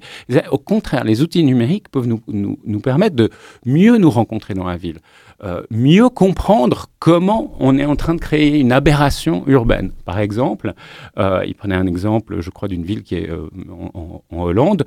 [0.51, 3.29] Au contraire, les outils numériques peuvent nous, nous, nous permettre de
[3.65, 4.97] mieux nous rencontrer dans la ville,
[5.43, 9.91] euh, mieux comprendre comment on est en train de créer une aberration urbaine.
[10.05, 10.73] Par exemple,
[11.17, 13.49] euh, il prenait un exemple, je crois, d'une ville qui est euh,
[13.93, 14.85] en, Hollande,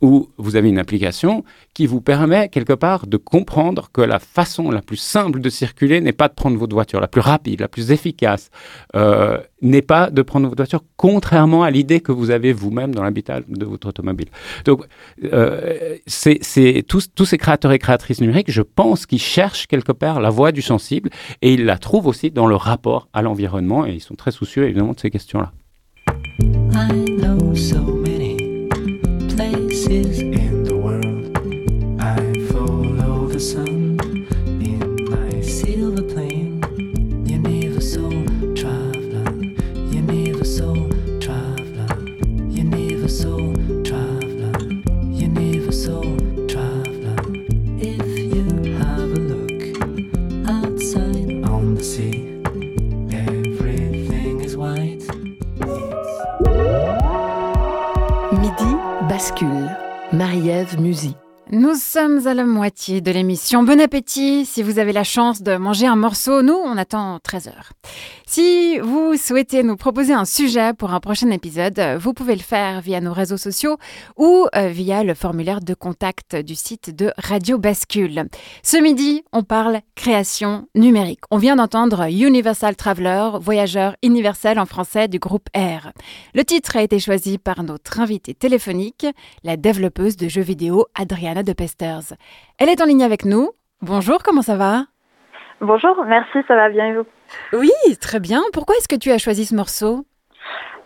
[0.00, 4.70] où vous avez une application qui vous permet quelque part de comprendre que la façon
[4.70, 7.68] la plus simple de circuler n'est pas de prendre votre voiture, la plus rapide, la
[7.68, 8.50] plus efficace,
[8.96, 13.02] euh, n'est pas de prendre votre voiture, contrairement à l'idée que vous avez vous-même dans
[13.02, 14.28] l'habitat de votre automobile.
[14.64, 14.84] Donc,
[15.32, 20.20] euh, c'est tous, tous ces créateurs et créatrices numériques, je pense qu'ils cherchent quelque part
[20.20, 21.10] la voie du sensible
[21.42, 24.64] et ils la trouvent aussi dans le rapport à l'environnement et ils sont très soucieux
[24.64, 25.52] évidemment de ces questions-là.
[29.84, 31.36] places in the world.
[32.00, 32.16] I
[32.52, 33.98] follow the sun
[34.70, 36.62] in my silver plane.
[37.26, 39.30] Universal traveler,
[40.00, 40.88] universal
[41.20, 41.92] traveler,
[42.48, 44.56] universal traveler,
[45.28, 46.02] universal
[46.52, 47.16] traveler.
[47.78, 48.46] If you
[48.80, 49.60] have a look
[50.48, 52.13] outside on the sea.
[60.12, 61.14] Marie-Ève Musy.
[61.52, 63.62] Nous sommes à la moitié de l'émission.
[63.62, 66.40] Bon appétit si vous avez la chance de manger un morceau.
[66.42, 67.72] Nous, on attend 13 heures.
[68.26, 72.80] Si vous souhaitez nous proposer un sujet pour un prochain épisode, vous pouvez le faire
[72.80, 73.76] via nos réseaux sociaux
[74.16, 78.24] ou euh, via le formulaire de contact du site de Radio Bascule.
[78.62, 81.20] Ce midi, on parle création numérique.
[81.30, 85.92] On vient d'entendre Universal Traveler, voyageur universel en français du groupe R.
[86.34, 89.06] Le titre a été choisi par notre invitée téléphonique,
[89.44, 92.14] la développeuse de jeux vidéo Adriana de Pesters.
[92.58, 93.50] Elle est en ligne avec nous.
[93.82, 94.86] Bonjour, comment ça va?
[95.60, 97.06] Bonjour, merci, ça va bien et vous?
[97.52, 98.42] Oui, très bien.
[98.52, 100.04] Pourquoi est-ce que tu as choisi ce morceau?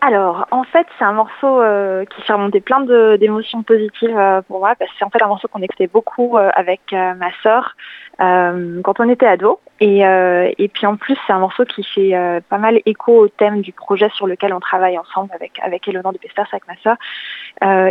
[0.01, 2.81] Alors, en fait, c'est un morceau euh, qui fait remonter plein
[3.17, 6.39] d'émotions positives euh, pour moi, parce que c'est en fait un morceau qu'on écoutait beaucoup
[6.39, 7.75] euh, avec ma sœur
[8.21, 9.61] quand on était ado.
[9.81, 13.73] Et, puis en plus, c'est un morceau qui fait pas mal écho au thème du
[13.73, 16.97] projet sur lequel on travaille ensemble avec, avec Eleonore de Pesters, avec ma sœur.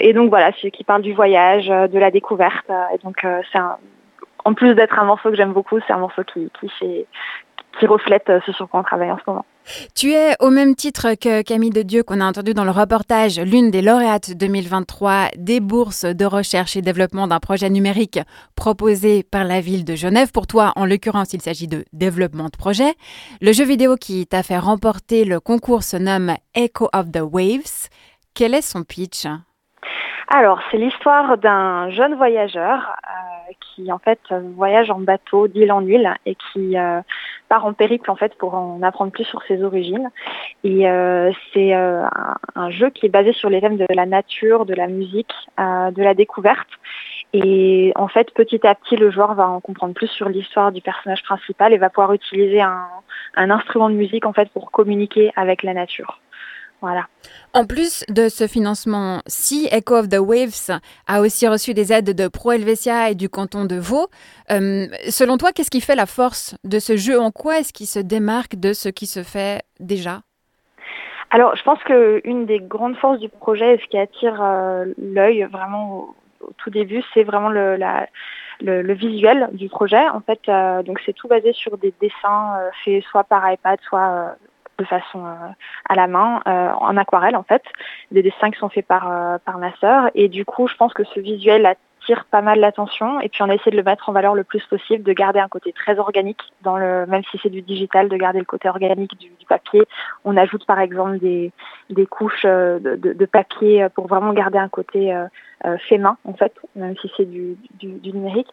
[0.01, 2.69] et donc voilà, c'est qui parle du voyage, de la découverte.
[2.93, 3.59] et donc, c'est
[4.47, 7.05] en plus d'être un morceau que j'aime beaucoup, c'est un morceau qui, fait,
[7.79, 9.45] qui reflète ce sur quoi on travaille en ce moment.
[9.95, 13.39] Tu es, au même titre que Camille de Dieu qu'on a entendu dans le reportage,
[13.39, 18.19] l'une des lauréates 2023 des bourses de recherche et développement d'un projet numérique
[18.55, 20.31] proposé par la ville de Genève.
[20.31, 22.93] Pour toi, en l'occurrence, il s'agit de développement de projet.
[23.41, 27.89] Le jeu vidéo qui t'a fait remporter le concours se nomme Echo of the Waves.
[28.33, 29.27] Quel est son pitch?
[30.29, 34.19] Alors, c'est l'histoire d'un jeune voyageur euh, qui en fait
[34.55, 36.99] voyage en bateau d'île en île et qui euh,
[37.47, 40.09] part en périple en fait pour en apprendre plus sur ses origines.
[40.65, 44.73] Et euh, c'est un, jeu qui est basé sur les thèmes de la nature, de
[44.73, 46.67] la musique, de la découverte.
[47.31, 50.81] Et en fait, petit à petit, le joueur va en comprendre plus sur l'histoire du
[50.81, 52.87] personnage principal et va pouvoir utiliser un,
[53.35, 56.19] un instrument de musique en fait pour communiquer avec la nature.
[56.81, 57.07] Voilà.
[57.53, 62.15] En plus de ce financement, si Echo of the Waves a aussi reçu des aides
[62.15, 64.07] de Pro Helvetia et du canton de Vaud,
[64.51, 67.19] euh, selon toi, qu'est-ce qui fait la force de ce jeu?
[67.19, 70.21] En quoi est-ce qu'il se démarque de ce qui se fait déjà?
[71.31, 75.47] Alors, je pense qu'une des grandes forces du projet et ce qui attire euh, l'œil
[75.51, 78.07] vraiment au, tout début, c'est vraiment le, la,
[78.61, 80.07] le, visuel du projet.
[80.09, 84.37] En fait, euh, donc c'est tout basé sur des dessins faits soit par iPad, soit
[84.77, 85.33] de façon euh,
[85.89, 87.63] à la main, euh, en aquarelle en fait,
[88.11, 90.09] des dessins qui sont faits par, euh, par ma sœur.
[90.15, 93.19] Et du coup, je pense que ce visuel attire pas mal l'attention.
[93.21, 95.39] Et puis on a essayé de le mettre en valeur le plus possible, de garder
[95.39, 98.69] un côté très organique, dans le, même si c'est du digital, de garder le côté
[98.69, 99.83] organique du, papier.
[100.25, 101.53] On ajoute par exemple des,
[101.89, 105.17] des couches de, de, papier pour vraiment garder un côté
[105.87, 108.49] fait main en fait, même si c'est du, du, numérique.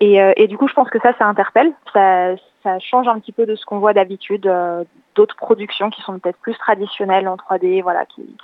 [0.00, 1.72] Et, et, du coup, je pense que ça, ça interpelle.
[1.92, 6.00] Ça, ça change un petit peu de ce qu'on voit d'habitude, euh, d'autres productions qui
[6.02, 8.36] sont peut-être plus traditionnelles en 3D, voilà, qui,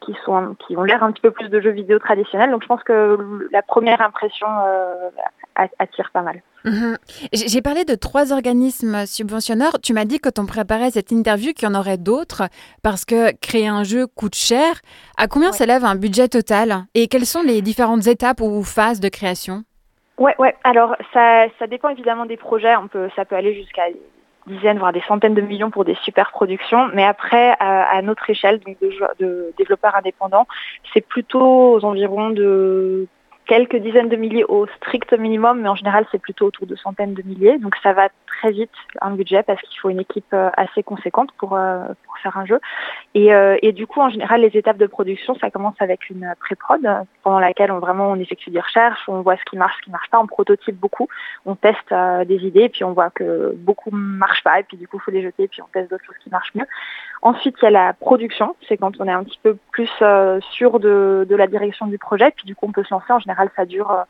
[0.00, 2.50] qui, sont, qui ont l'air un petit peu plus de jeux vidéo traditionnels.
[2.50, 5.10] Donc je pense que la première impression euh,
[5.78, 6.42] attire pas mal.
[6.64, 6.96] Mhm.
[7.32, 9.78] J'ai parlé de trois organismes subventionneurs.
[9.82, 12.48] Tu m'as dit que tu préparais cette interview qu'il y en aurait d'autres
[12.82, 14.80] parce que créer un jeu coûte cher.
[15.16, 16.84] À combien s'élève un budget total?
[16.94, 19.62] Et quelles sont les différentes étapes ou phases de création?
[20.18, 20.54] Ouais, ouais.
[20.64, 22.74] Alors ça, dépend évidemment des projets.
[22.76, 23.84] On peut, ça peut aller jusqu'à
[24.46, 26.88] dizaines, voire des centaines de millions pour des super productions.
[26.94, 30.46] Mais après, à, notre échelle, donc de développeurs indépendants,
[30.94, 33.06] c'est plutôt aux environs de
[33.46, 37.14] quelques dizaines de milliers au strict minimum, mais en général c'est plutôt autour de centaines
[37.14, 37.58] de milliers.
[37.58, 41.30] Donc ça va très vite un budget parce qu'il faut une équipe euh, assez conséquente
[41.38, 42.60] pour, euh, pour faire un jeu.
[43.14, 46.34] Et, euh, et, du coup en général les étapes de production ça commence avec une
[46.40, 46.86] pré-prod
[47.22, 49.90] pendant laquelle on vraiment on effectue des recherches, on voit ce qui marche, ce qui
[49.90, 51.08] marche pas, on prototype beaucoup,
[51.44, 51.94] on teste
[52.26, 55.04] des idées, et puis on voit que beaucoup marchent pas et puis du coup il
[55.04, 56.66] faut les jeter et puis on teste d'autres choses qui marchent mieux.
[57.22, 59.90] Ensuite il y a la production, c'est quand on est un petit peu plus
[60.40, 63.50] sûr de, la direction du projet, puis du coup on peut se lancer en général
[63.56, 64.02] ça dure euh,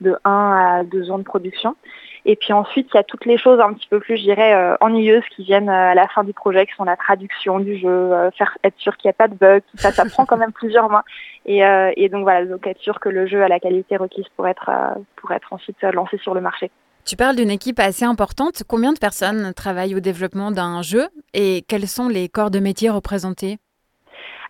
[0.00, 1.76] de 1 à 2 ans de production.
[2.26, 4.54] Et puis ensuite, il y a toutes les choses un petit peu plus, je dirais,
[4.54, 7.76] euh, ennuyeuses qui viennent euh, à la fin du projet, qui sont la traduction du
[7.76, 10.52] jeu, faire être sûr qu'il n'y a pas de bug, ça, ça prend quand même
[10.52, 11.04] plusieurs mois.
[11.44, 11.60] Et,
[11.96, 14.70] et, donc voilà, donc être sûr que le jeu a la qualité requise pour être,
[15.16, 16.70] pour être ensuite lancé sur le marché.
[17.06, 18.62] Tu parles d'une équipe assez importante.
[18.66, 22.88] Combien de personnes travaillent au développement d'un jeu et quels sont les corps de métier
[22.88, 23.58] représentés?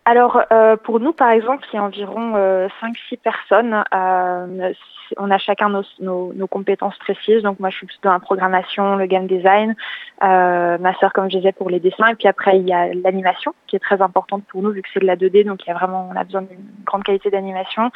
[0.04, 3.84] Alors euh, pour nous par exemple, il y a environ euh, 5-6 personnes.
[3.92, 4.72] Euh,
[5.16, 5.68] on a chacun
[6.00, 7.42] nos, compétences précises.
[7.42, 9.74] Donc moi je suis plutôt dans la programmation, le game design,
[10.22, 12.08] euh, ma sœur comme je disais pour les dessins.
[12.08, 14.88] Et puis après il y a l'animation qui est très importante pour nous vu que
[14.92, 15.44] c'est de la 2D.
[15.44, 17.90] Donc il a vraiment on a besoin d'une grande qualité d'animation.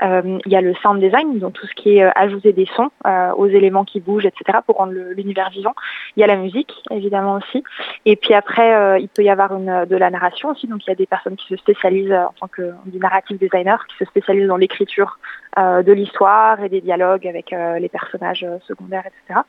[0.00, 2.90] il y a le sound design, donc tout ce qui est ajouter des sons
[3.36, 4.58] aux éléments qui bougent, etc.
[4.66, 5.74] pour rendre l'univers vivant.
[6.16, 7.62] Il y a la musique évidemment aussi.
[8.04, 10.66] Et puis après il peut y avoir de la narration aussi.
[10.66, 13.86] Donc il y a des personnes qui se spécialise euh, en tant que narrative designer,
[13.86, 18.46] qui se spécialise dans l'écriture euh, de l'histoire et des dialogues avec euh, les personnages
[18.66, 19.40] secondaires, etc.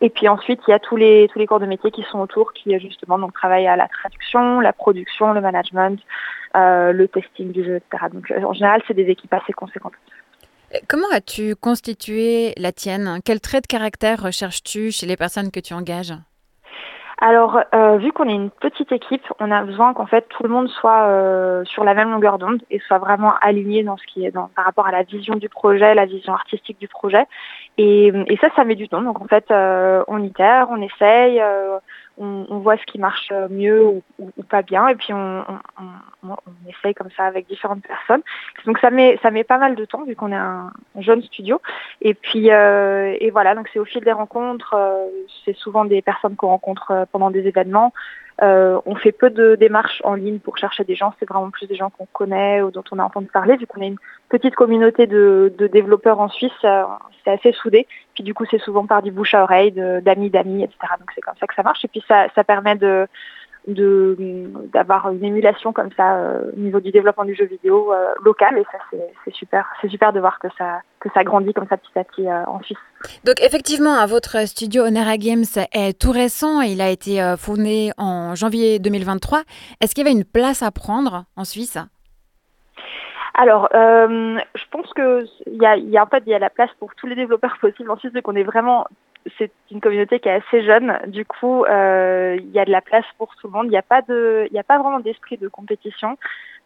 [0.00, 2.18] Et puis ensuite, il y a tous les tous les corps de métier qui sont
[2.18, 6.00] autour, qui justement donc travaillent à la traduction, la production, le management,
[6.54, 8.04] le testing du jeu, etc.
[8.12, 9.94] Donc en général, c'est des équipes assez conséquentes.
[10.88, 13.20] Comment as-tu constitué la tienne?
[13.24, 16.14] Quel trait de caractère recherches-tu chez les personnes que tu engages?
[17.18, 20.50] Alors, euh, vu qu'on est une petite équipe, on a besoin qu'en fait tout le
[20.50, 24.26] monde soit euh, sur la même longueur d'onde et soit vraiment aligné dans ce qui
[24.26, 27.24] est dans, par rapport à la vision du projet, la vision artistique du projet.
[27.78, 29.00] Et, ça, ça met du temps.
[29.00, 31.40] Donc en fait, euh, on itère, on essaye,
[32.18, 36.28] on, on, voit ce qui marche mieux ou, ou, pas bien, et puis on, on,
[36.28, 38.22] on, essaye comme ça avec différentes personnes.
[38.64, 41.60] Donc ça met ça met pas mal de temps vu qu'on est un, jeune studio.
[42.00, 44.74] Et puis et voilà, donc c'est au fil des rencontres,
[45.44, 47.92] c'est souvent des personnes qu'on rencontre pendant des événements.
[48.42, 51.66] Euh, on fait peu de démarches en ligne pour chercher des gens, c'est vraiment plus
[51.66, 53.56] des gens qu'on connaît ou dont on a entendu parler.
[53.56, 53.98] Vu qu'on est une
[54.28, 56.82] petite communauté de, développeurs en Suisse, euh,
[57.24, 57.86] c'est assez soudé.
[58.16, 60.78] Puis du coup, c'est souvent par du bouche à oreille, d'amis d'amis, etc.
[60.98, 61.84] Donc c'est comme ça que ça marche.
[61.84, 63.06] Et puis ça, ça permet de
[63.68, 68.56] d'avoir une émulation comme ça euh, au niveau du développement du jeu vidéo euh, local
[68.58, 68.78] et ça
[69.24, 72.04] c'est super c'est super de voir que ça que ça grandit comme ça petit à
[72.04, 72.78] petit euh, en Suisse.
[73.24, 78.78] Donc effectivement votre studio Onera Games est tout récent il a été fondé en janvier
[78.78, 79.42] 2023
[79.80, 81.76] est-ce qu'il y avait une place à prendre en Suisse?
[83.38, 86.50] Alors, je pense que il y a, y a, en fait il y a la
[86.50, 88.86] place pour tous les développeurs possibles en Suisse, qu'on est vraiment
[89.38, 90.98] c'est une communauté qui est assez jeune.
[91.06, 93.66] Du coup, euh, il y a de la place pour tout le monde.
[93.66, 96.16] Il n'y a pas de, il a pas vraiment d'esprit de compétition.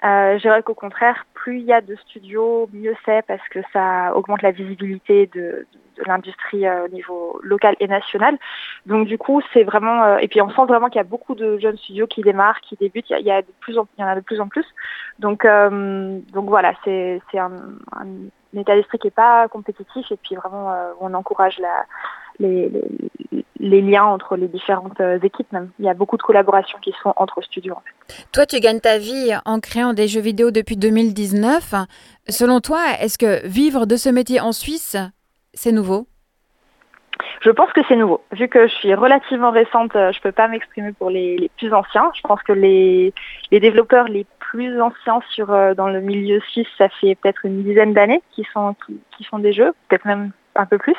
[0.04, 3.61] Euh, je dirais qu'au contraire, plus il y a de studios, mieux c'est parce que
[3.72, 8.38] ça augmente la visibilité de, de l'industrie euh, au niveau local et national.
[8.86, 11.34] Donc du coup, c'est vraiment euh, et puis on sent vraiment qu'il y a beaucoup
[11.34, 13.11] de jeunes studios qui démarrent, qui débutent.
[13.11, 14.66] Il y, a, de plus en, il y en a de plus en plus.
[15.18, 17.53] Donc euh, donc voilà, c'est c'est un,
[17.92, 21.84] un état d'esprit qui n'est pas compétitif et puis vraiment euh, on encourage la
[22.41, 25.70] les, les, les, liens entre les différentes équipes même.
[25.78, 27.74] Il y a beaucoup de collaborations qui se font entre studios.
[27.74, 28.26] En fait.
[28.32, 31.74] Toi, tu gagnes ta vie en créant des jeux vidéo depuis 2019.
[32.28, 34.97] Selon toi, est-ce que vivre de ce métier en Suisse,
[35.55, 36.07] c'est nouveau?
[37.43, 38.22] Je pense que c'est nouveau.
[38.32, 41.72] Vu que je suis relativement récente, je ne peux pas m'exprimer pour les, les, plus
[41.72, 42.11] anciens.
[42.14, 43.14] Je pense que les,
[43.51, 47.93] les développeurs les plus anciens sur, dans le milieu suisse, ça fait peut-être une dizaine
[47.93, 50.96] d'années qui, sont, qui, qui font des jeux, peut-être même un peu plus.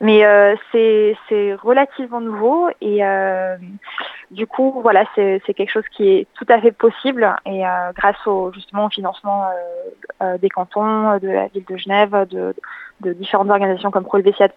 [0.00, 3.56] Mais euh, c'est relativement nouveau et euh,
[4.30, 8.26] du coup, voilà, c'est quelque chose qui est tout à fait possible et euh, grâce
[8.26, 9.46] au, justement au financement
[10.40, 12.54] des cantons, de la ville de Genève, de,
[13.00, 14.48] différentes organisations comme Pro etc.,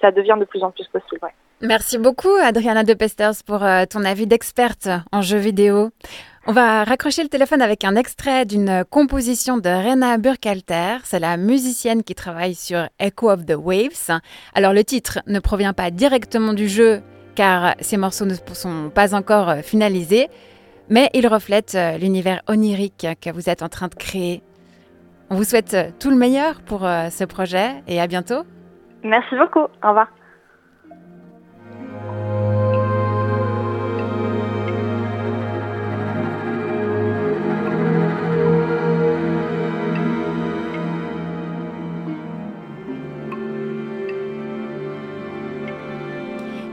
[0.00, 1.28] ça devient de plus en plus possible.
[1.66, 5.88] Merci beaucoup, Adriana De Pesters, pour ton avis d'experte en jeux vidéo.
[6.46, 10.98] On va raccrocher le téléphone avec un extrait d'une composition de Rena Burkhalter.
[11.04, 14.10] C'est la musicienne qui travaille sur Echo of the Waves.
[14.54, 17.00] Alors le titre ne provient pas directement du jeu
[17.34, 20.28] car ces morceaux ne sont pas encore finalisés,
[20.90, 24.42] mais ils reflètent l'univers onirique que vous êtes en train de créer.
[25.30, 28.42] On vous souhaite tout le meilleur pour ce projet et à bientôt.
[29.02, 29.66] Merci beaucoup.
[29.82, 30.08] Au revoir.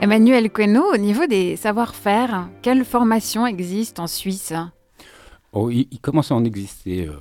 [0.02, 4.52] Emmanuel Queneau, au niveau des savoir-faire, quelle formation existe en Suisse?
[5.54, 7.14] Oh, il, commence à en exister euh,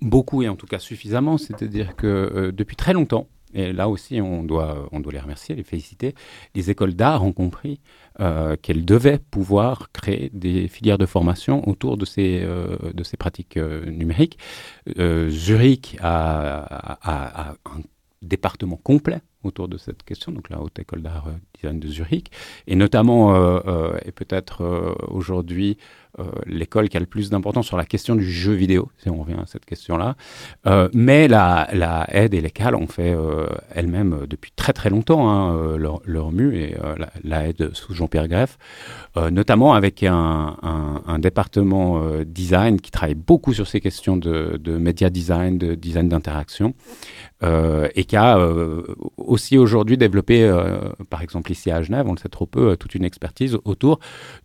[0.00, 1.38] beaucoup et en tout cas suffisamment.
[1.38, 6.16] C'est-à-dire que euh, depuis très longtemps, et là aussi on doit, les remercier, les féliciter,
[6.56, 7.78] les écoles d'art ont compris
[8.18, 12.44] euh, qu'elles devaient pouvoir créer des filières de formation autour de ces,
[13.16, 14.38] pratiques numériques.
[15.28, 17.80] Zurich a, a un
[18.22, 21.28] département complet autour de cette question, donc la Haute École d'Art
[21.60, 22.30] Design de Zurich,
[22.66, 25.76] et notamment, euh, euh, et peut-être euh, aujourd'hui,
[26.46, 29.36] l'école qui a le plus d'importance sur la question du jeu vidéo, si on revient
[29.40, 30.16] à cette question-là.
[30.92, 33.14] mais la, la aide et l'école ont fait
[33.72, 38.26] elles-mêmes depuis très très longtemps hein, leur, leur mue, et la, la, aide sous Jean-Pierre
[38.26, 38.58] Greff,
[39.30, 44.76] notamment avec un, un, un département design qui travaille beaucoup sur ces questions de, de
[44.76, 46.74] média design, de design d'interaction,
[47.44, 48.40] et qui a
[49.18, 50.50] aussi aujourd'hui développé,
[51.10, 54.00] par exemple ici à Genève, on le sait trop peu, toute une expertise autour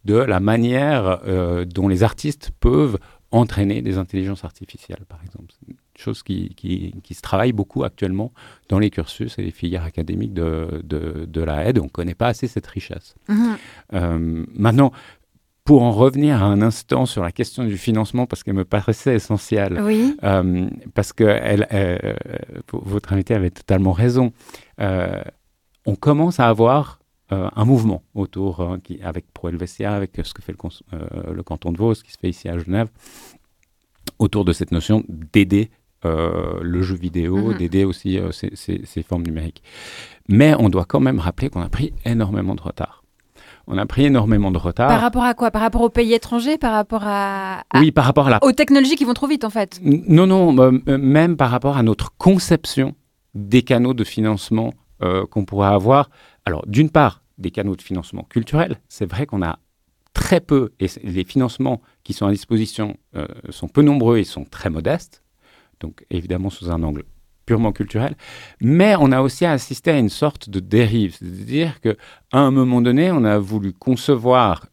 [0.05, 2.97] de la manière euh, dont les artistes peuvent
[3.31, 5.47] entraîner des intelligences artificielles, par exemple.
[5.59, 8.31] C'est une chose qui, qui, qui, se travaille beaucoup actuellement
[8.69, 11.79] dans les cursus et les filières académiques de, de, de la aide.
[11.79, 13.15] On ne connaît pas assez cette richesse.
[13.27, 13.53] Mmh.
[13.93, 14.91] Euh, maintenant,
[15.63, 19.15] pour en revenir à un instant sur la question du financement, parce qu'elle me paraissait
[19.15, 20.15] essentielle, oui.
[20.23, 21.97] euh, parce que elle, euh,
[22.73, 24.33] votre invité avait totalement raison,
[24.81, 25.21] euh,
[25.85, 26.99] on commence à avoir
[27.31, 31.71] euh, un mouvement autour, hein, qui, avec ProLVCA, avec ce que fait le, le, canton
[31.71, 32.89] de Vaud, ce qui se fait ici à Genève,
[34.19, 35.69] autour de cette notion d'aider
[36.05, 37.57] le jeu vidéo, mm -hmm.
[37.57, 39.63] d'aider aussi ces, ces, ces formes numériques.
[40.27, 43.03] Mais on doit quand même rappeler qu'on a pris énormément de retard
[43.67, 44.87] on a pris énormément de retard.
[44.89, 45.51] Par rapport à quoi?
[45.51, 46.57] Par rapport aux pays étrangers?
[46.57, 48.43] Par rapport à, à, Oui, par rapport à la...
[48.43, 49.79] Aux technologies qui vont trop vite, en fait?
[49.83, 52.95] Non, non, euh, même par rapport à notre conception
[53.35, 54.82] des canaux de financement euh,
[55.29, 56.09] qu'on pourrait avoir.
[56.45, 58.79] Alors, d'une part, des canaux de financement culturels.
[58.89, 59.59] C'est vrai qu'on a
[60.13, 64.45] très peu, et les financements qui sont à disposition euh, sont peu nombreux et sont
[64.45, 65.23] très modestes.
[65.79, 67.03] Donc, évidemment, sous un angle
[67.45, 68.15] purement culturel,
[68.61, 71.95] mais on a aussi assisté à une sorte de dérive, c'est-à-dire qu'à
[72.31, 74.67] un moment donné, on a voulu concevoir,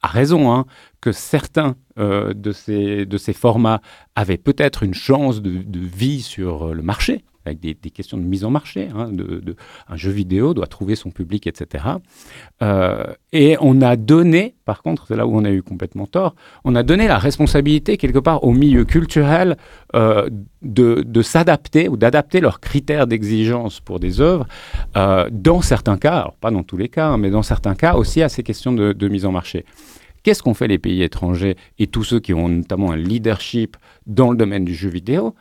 [0.00, 0.66] à raison, hein,
[1.00, 3.80] que certains euh, de, ces, de ces formats
[4.14, 8.50] avaient peut-être une chance de vie sur le marché, avec des, questions de mise en
[8.50, 8.88] marché.
[8.94, 9.56] Hein, de,
[9.88, 11.84] un jeu vidéo doit trouver son public, etc.
[12.62, 16.34] Euh, et on a donné, par contre, c'est là où on a eu complètement tort,
[16.64, 19.56] on a donné la responsabilité quelque part au milieu culturel
[19.94, 20.28] euh,
[20.62, 24.46] de, s'adapter ou d'adapter leurs critères d'exigence pour des œuvres,
[24.96, 28.22] euh, dans certains cas, pas dans tous les cas, hein, mais dans certains cas aussi
[28.22, 29.64] à ces questions de, de mise en marché.
[30.24, 33.76] Qu'est-ce qu'ont fait les pays étrangers et tous ceux qui ont notamment un leadership
[34.06, 35.34] dans le domaine du jeu vidéo?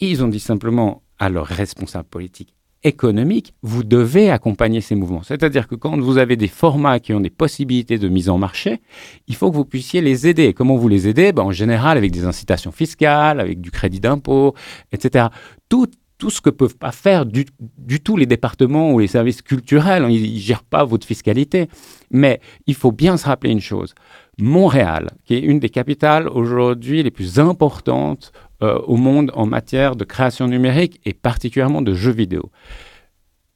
[0.00, 2.54] Ils ont dit simplement à leurs responsables politiques
[2.84, 5.22] économique, vous devez accompagner ces mouvements.
[5.22, 8.80] C'est-à-dire que quand vous avez des formats qui ont des possibilités de mise en marché,
[9.26, 10.54] il faut que vous puissiez les aider.
[10.54, 11.32] Comment vous les aidez?
[11.32, 14.54] Ben, En général, avec des incitations fiscales, avec du crédit d'impôt,
[14.92, 15.26] etc.
[15.68, 15.88] Tout,
[16.18, 17.46] tout ce que peuvent pas faire du,
[17.78, 20.06] du, tout les départements ou les services culturels.
[20.08, 21.68] Ils ne gèrent pas votre fiscalité.
[22.12, 23.94] Mais il faut bien se rappeler une chose.
[24.40, 28.32] Montréal, qui est une des capitales aujourd'hui les plus importantes
[28.62, 32.50] euh, au monde en matière de création numérique et particulièrement de jeux vidéo.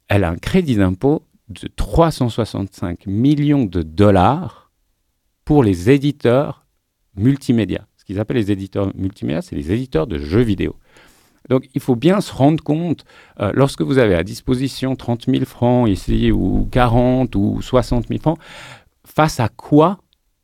[0.08, 4.70] Elle a un crédit d'impôt de 365 millions de dollars
[5.44, 6.66] pour les éditeurs
[7.16, 7.86] multimédia.
[7.96, 10.76] Ce qu'ils appellent les éditeurs multimédia, c'est les éditeurs de jeux vidéo.
[11.48, 13.04] Donc il faut bien se rendre compte,
[13.40, 18.20] euh, lorsque vous avez à disposition 30 000 francs ici, ou 40 ou 60 000
[18.20, 18.38] francs,
[19.04, 19.98] face à quoi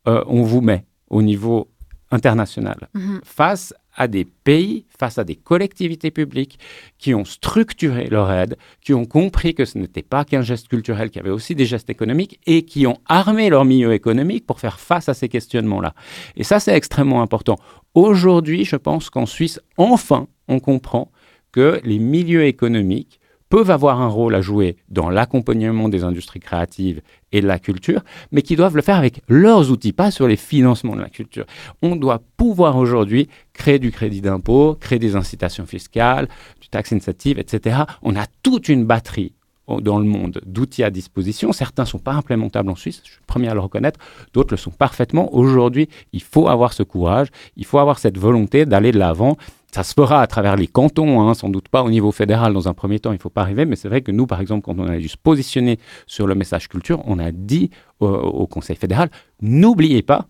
[0.07, 1.69] euh, on vous met au niveau
[2.11, 2.89] international?
[2.93, 3.21] Mhm.
[3.23, 6.59] Face à des pays, face à des collectivités publiques
[6.97, 11.09] qui ont structuré leur aide, qui ont compris que ce n'était pas qu'un geste culturel,
[11.09, 14.59] qu'il y avait aussi des gestes économiques et qui ont armé leur milieu économique pour
[14.59, 15.93] faire face à ces questionnements-là.
[16.35, 17.57] Et ça, c'est extrêmement important.
[17.93, 21.11] Aujourd'hui, je pense qu'en Suisse, enfin, on comprend
[21.51, 23.18] que les milieux économiques
[23.49, 28.01] peuvent avoir un rôle à jouer dans l'accompagnement des industries créatives et de la culture,
[28.31, 31.45] mais qui doivent le faire avec leurs outils, pas sur les financements de la culture.
[31.81, 36.27] On doit pouvoir aujourd'hui créer du crédit d'impôt, créer des incitations fiscales,
[36.61, 37.81] du tax incentive, etc.
[38.01, 39.33] On a toute une batterie
[39.77, 41.53] dans le monde d'outils à disposition.
[41.53, 43.99] Certains ne sont pas implémentables en Suisse, je suis le premier à le reconnaître,
[44.33, 45.33] d'autres le sont parfaitement.
[45.33, 49.37] Aujourd'hui, il faut avoir ce courage, il faut avoir cette volonté d'aller de l'avant.
[49.71, 52.67] Ça se fera à travers les cantons, hein, sans doute pas au niveau fédéral dans
[52.67, 54.63] un premier temps, il ne faut pas arriver, mais c'est vrai que nous, par exemple,
[54.63, 58.77] quand on a dû se positionner sur le message culture, on a dit au, Conseil
[58.77, 59.09] fédéral,
[59.41, 60.25] n'oubliez pas,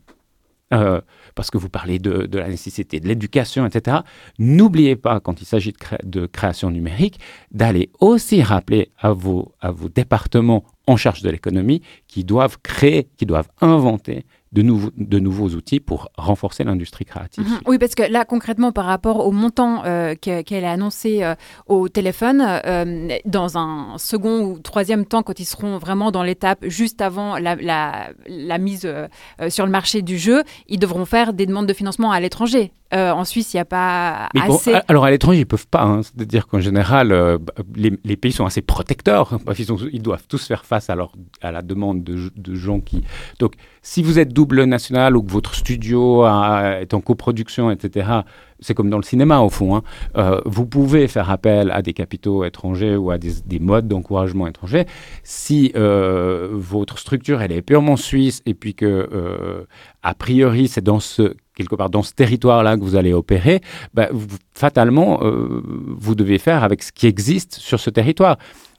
[0.73, 0.99] euh,
[1.36, 3.97] parce que vous parlez de, la nécessité de l'éducation, etc.
[4.38, 5.73] N'oubliez pas, quand il s'agit
[6.03, 7.19] de création numérique,
[7.51, 13.09] d'aller aussi rappeler à vos, à vos départements en charge de l'économie qui doivent créer,
[13.17, 17.47] qui doivent inventer de, nouveaux outils pour renforcer l'industrie créative.
[17.47, 17.59] Mhm.
[17.67, 21.35] Oui, parce que là, concrètement, par rapport au montant euh, que- qu'elle a annoncé euh,
[21.67, 26.65] au téléphone, euh, dans un second ou troisième temps, quand ils seront vraiment dans l'étape
[26.67, 28.91] juste avant la, mise
[29.49, 32.71] sur le marché du jeu, ils devront faire des demandes de financement à l'étranger.
[32.93, 34.73] Euh, en Suisse, il n'y a pas Mais assez.
[34.87, 35.83] alors à l'étranger, ils peuvent pas.
[35.83, 36.01] hein.
[36.01, 39.37] C'est-à-dire qu'en général, euh, bah, les, les pays sont assez protecteurs.
[39.93, 41.11] Ils doivent tous faire face à, leur,
[41.41, 43.03] à la demande de, de gens qui.
[43.39, 48.09] Donc, si vous êtes double national ou que votre studio a- est en coproduction, etc.,
[48.59, 49.75] c'est comme dans le cinéma au fond.
[49.77, 49.83] hein.
[50.17, 54.47] Euh, vous pouvez faire appel à des capitaux étrangers ou à des, des modes d'encouragement
[54.47, 54.85] étrangers.
[55.23, 59.65] Si votre structure elle est purement suisse et puis que
[60.03, 63.62] a priori c'est dans ce quelque part dans ce territoire-là que vous allez opérer,
[63.93, 65.62] bah, vous- fatalement euh,
[66.05, 68.38] vous devez faire avec ce qui existe sur ce territoire.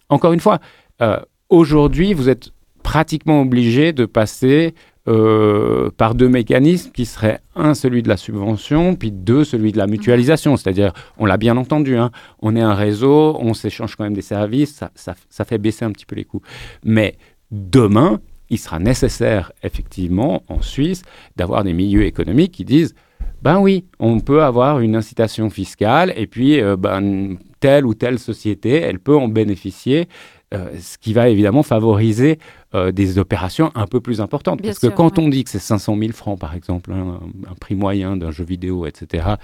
[0.09, 0.59] Encore une fois,
[1.03, 1.19] euh,
[1.51, 2.51] aujourd'hui vous êtes
[2.83, 4.75] pratiquement obligé de passer
[5.09, 9.79] euh, par deux mécanismes qui seraient un celui de la subvention, puis deux celui de
[9.79, 10.57] la mutualisation.
[10.57, 12.11] C'est-à-dire, on l'a bien entendu, hein,
[12.41, 15.85] on est un réseau, on s'échange quand même des services, ça, ça- ça fait baisser
[15.85, 16.43] un petit peu les coûts.
[16.85, 17.17] Mais
[17.51, 18.21] demain,
[18.51, 21.03] il sera nécessaire effectivement en Suisse
[21.37, 22.95] d'avoir des milieux économiques qui disent
[23.43, 28.19] ben oui, on peut avoir une incitation fiscale et puis euh, ben, telle ou telle
[28.19, 30.09] société, elle peut en bénéficier,
[30.53, 32.39] euh, ce qui va évidemment favoriser
[32.75, 34.61] euh, des opérations un peu plus importantes.
[34.61, 35.25] Bien Parce que quand ouais.
[35.25, 38.45] on dit que c'est 500 000 francs, par exemple, hein, un, prix moyen d'un jeu
[38.45, 39.37] vidéo, etc.,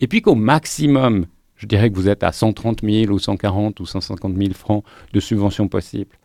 [0.00, 3.86] et puis qu'au maximum, je dirais que vous êtes à 130 000 ou 140 ou
[3.86, 6.16] 150 000 francs de subvention possible,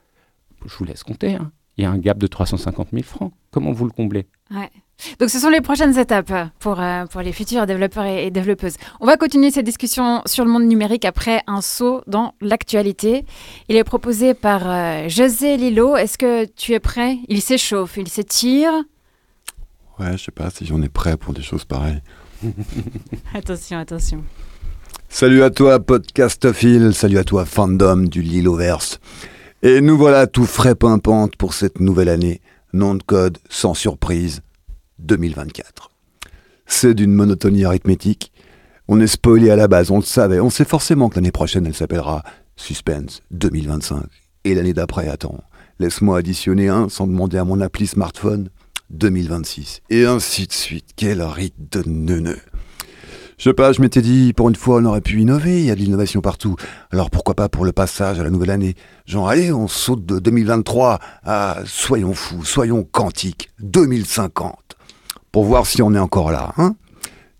[0.65, 1.36] je vous laisse compter.
[1.36, 1.51] hein.
[1.78, 3.34] Il y a un gap de 350 000 francs.
[3.51, 4.28] Comment vous le comblez?
[4.51, 4.69] Ouais.
[5.19, 8.76] Donc, ce sont les prochaines étapes pour, euh, pour les futurs développeurs et, et développeuses.
[9.01, 13.26] On va continuer cette discussion sur le monde numérique après un saut dans l'actualité.
[13.67, 15.97] Il est proposé par euh, José Lilo.
[15.97, 17.17] Est-ce que tu es prêt?
[17.28, 18.71] Il s'échauffe, il s'étire.
[19.99, 22.01] Ouais, je sais pas si j'en ai prêt pour des choses pareilles.
[23.34, 24.23] Attention, attention.
[25.09, 26.93] Salut à toi, podcastophile.
[26.93, 28.99] Salut à toi, fandom du Liloverse.
[29.63, 32.41] Et nous voilà tout frais pimpante pour cette nouvelle année.
[32.73, 34.41] Nom de code, sans surprise,
[34.99, 35.89] 2024.
[36.65, 38.31] C'est d'une monotonie arithmétique.
[38.87, 40.39] On est spoilé à la base, on le savait.
[40.39, 42.23] On sait forcément que l'année prochaine, elle s'appellera
[42.55, 44.03] Suspense 2025.
[44.43, 45.41] Et l'année d'après, attends,
[45.79, 48.49] laisse-moi additionner un sans demander à mon appli smartphone,
[48.91, 49.81] 2026.
[49.89, 50.89] Et ainsi de suite.
[50.95, 52.37] Quel rite de neuneu.
[53.38, 55.71] Je sais pas, je m'étais dit, pour une fois, on aurait pu innover, il y
[55.71, 56.55] a de l'innovation partout.
[56.91, 58.75] Alors pourquoi pas pour le passage à la nouvelle année?
[59.05, 64.55] Genre, allez, on saute de 2023 à, soyons fous, soyons quantiques, 2050.
[65.33, 66.75] Pour voir si on est encore là, hein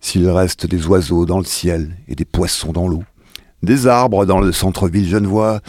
[0.00, 3.04] S'il reste des oiseaux dans le ciel et des poissons dans l'eau,
[3.62, 5.60] des arbres dans le centre-ville genevois,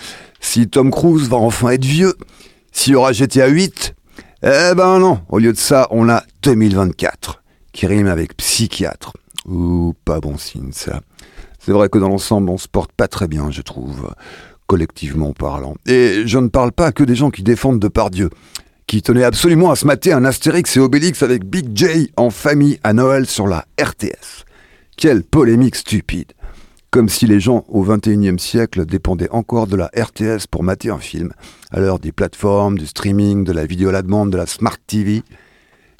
[0.41, 2.15] si Tom Cruise va enfin être vieux,
[2.73, 3.95] s'il y aura GTA 8,
[4.43, 9.13] eh ben non, au lieu de ça, on a 2024, qui rime avec psychiatre.
[9.47, 11.01] Ouh, pas bon signe ça.
[11.59, 14.13] C'est vrai que dans l'ensemble, on se porte pas très bien, je trouve,
[14.67, 15.75] collectivement parlant.
[15.85, 18.29] Et je ne parle pas que des gens qui défendent de par Dieu,
[18.87, 22.79] qui tenaient absolument à se mater un Astérix et Obélix avec Big J en famille
[22.83, 24.45] à Noël sur la RTS.
[24.97, 26.33] Quelle polémique stupide
[26.89, 30.99] comme si les gens au XXIe siècle dépendaient encore de la RTS pour mater un
[30.99, 31.33] film,
[31.69, 34.77] à l'heure des plateformes, du streaming, de la vidéo à la demande, de la Smart
[34.87, 35.21] TV.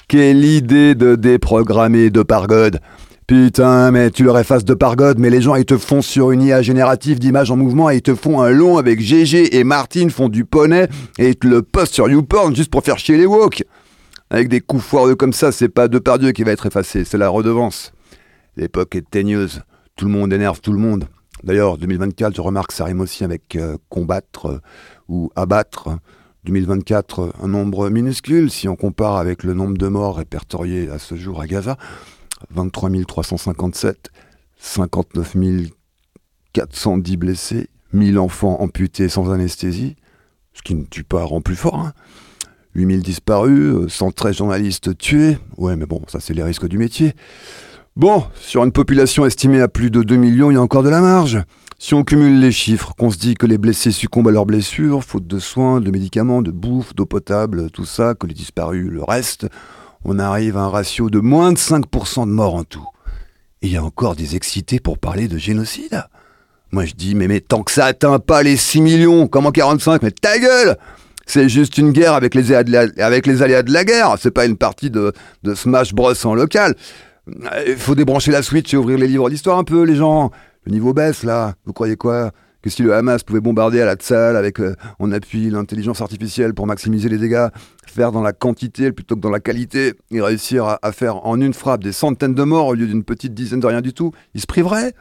[0.08, 2.80] Quelle idée de déprogrammer de Pargod
[3.28, 6.40] Putain, mais tu leur effaces de Pargod, mais les gens ils te font sur une
[6.40, 10.08] IA générative d'images en mouvement et ils te font un long avec GG et Martine
[10.08, 13.26] font du poney et ils te le postent sur YouPorn juste pour faire chier les
[13.26, 13.64] woke.
[14.30, 17.18] Avec des coups foireux comme ça, c'est pas de Dieu qui va être effacé, c'est
[17.18, 17.92] la redevance.
[18.56, 19.60] L'époque est teigneuse.
[19.94, 21.04] Tout le monde énerve tout le monde.
[21.44, 24.60] D'ailleurs, 2024, je remarque, ça rime aussi avec euh, combattre euh,
[25.10, 25.90] ou abattre.
[26.44, 31.14] 2024, un nombre minuscule si on compare avec le nombre de morts répertoriés à ce
[31.14, 31.76] jour à Gaza.
[32.50, 34.10] 23 357,
[34.58, 35.36] 59
[36.52, 39.96] 410 blessés, 1000 enfants amputés sans anesthésie,
[40.52, 41.76] ce qui ne tue pas rend plus fort.
[41.76, 41.92] Hein.
[42.74, 45.38] 8000 disparus, 113 euh, journalistes tués.
[45.56, 47.14] Ouais, mais bon, ça c'est les risques du métier.
[47.96, 50.88] Bon, sur une population estimée à plus de 2 millions, il y a encore de
[50.88, 51.42] la marge.
[51.80, 55.04] Si on cumule les chiffres, qu'on se dit que les blessés succombent à leurs blessures,
[55.04, 59.02] faute de soins, de médicaments, de bouffe, d'eau potable, tout ça, que les disparus le
[59.02, 59.48] reste,
[60.04, 62.86] on arrive à un ratio de moins de 5% de morts en tout.
[63.62, 66.04] Il y a encore des excités pour parler de génocide.
[66.70, 70.10] Moi je dis, mais, tant que ça atteint pas les 6 millions, comment 45 Mais
[70.10, 70.76] ta gueule
[71.28, 74.16] c'est juste une guerre avec les, avec aléas de la guerre.
[74.18, 76.74] C'est pas une partie de, de Smash Bros en local.
[77.66, 80.30] Il faut débrancher la Switch et ouvrir les livres d'histoire un peu, les gens.
[80.64, 81.54] Le niveau baisse, là.
[81.66, 82.30] Vous croyez quoi?
[82.62, 86.54] Que si le Hamas pouvait bombarder à la salle avec euh, en appui l'intelligence artificielle
[86.54, 87.48] pour maximiser les dégâts,
[87.86, 91.54] faire dans la quantité plutôt que dans la qualité, et réussir à, faire en une
[91.54, 94.40] frappe des centaines de morts au lieu d'une petite dizaine de rien du tout, il
[94.40, 94.92] se priverait?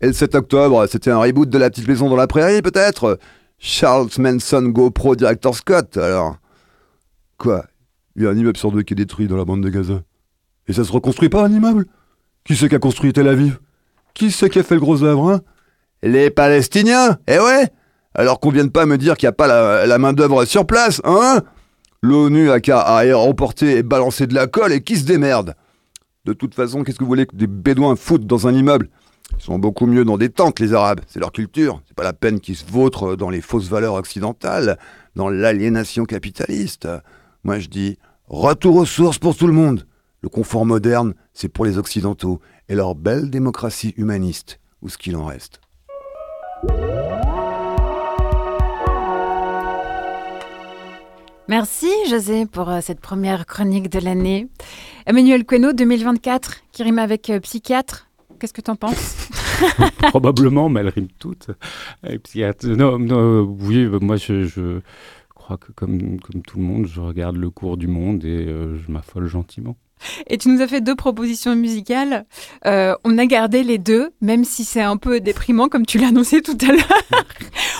[0.00, 3.18] Et le 7 octobre, c'était un reboot de la petite maison dans la prairie, peut-être?
[3.58, 6.36] Charles Manson GoPro Director Scott, alors.
[7.36, 7.66] Quoi?
[8.16, 10.02] Il y a un immeuble sur deux qui est détruit dans la bande de Gaza.
[10.66, 11.86] Et ça se reconstruit pas un immeuble?
[12.44, 13.58] Qui c'est qui a construit Tel Aviv?
[14.14, 15.40] Qui c'est qui a fait le gros œuvre hein?
[16.02, 17.68] Les Palestiniens Eh ouais
[18.14, 21.42] Alors qu'on vienne pas me dire qu'il n'y a pas la, main-d'œuvre sur place, hein
[22.02, 25.54] L'ONU a qu'à remporter et balancer de la colle et qui se démerde
[26.24, 28.88] De toute façon, qu'est-ce que vous voulez que des bédouins foutent dans un immeuble?
[29.36, 31.00] Ils sont beaucoup mieux dans des tentes, les Arabes.
[31.06, 31.82] C'est leur culture.
[31.86, 34.78] C'est pas la peine qu'ils se vautrent dans les fausses valeurs occidentales,
[35.16, 36.88] dans l'aliénation capitaliste.
[37.44, 39.86] Moi, je dis retour aux sources pour tout le monde.
[40.22, 45.16] Le confort moderne, c'est pour les Occidentaux et leur belle démocratie humaniste, ou ce qu'il
[45.16, 45.60] en reste.
[51.48, 54.48] Merci José pour euh, cette première chronique de l'année.
[55.06, 58.06] Emmanuel Queno 2024 qui rime avec euh, psychiatre.
[58.38, 59.30] Qu'est-ce que tu en penses?
[60.10, 61.48] Probablement, mais elle rime toutes
[62.22, 62.66] psychiatre.
[62.66, 62.98] Non,
[63.62, 64.80] oui, moi je,
[65.34, 68.76] crois que comme, comme tout le monde, je regarde le cours du monde et euh,
[68.76, 69.78] je m'affole gentiment.
[70.26, 72.24] Et tu nous as fait deux propositions musicales.
[72.66, 76.08] Euh, on a gardé les deux, même si c'est un peu déprimant, comme tu l'as
[76.08, 77.24] annoncé tout à l'heure.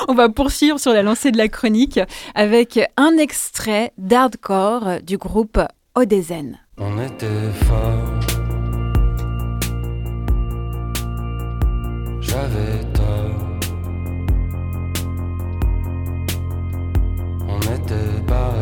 [0.09, 2.01] on va poursuivre sur la lancée de la chronique
[2.35, 5.59] avec un extrait d'hardcore du groupe
[5.95, 6.59] Odezen.
[6.79, 7.27] On était
[7.65, 8.39] fort.
[12.21, 13.59] J'avais tort.
[17.49, 18.58] On était barrés.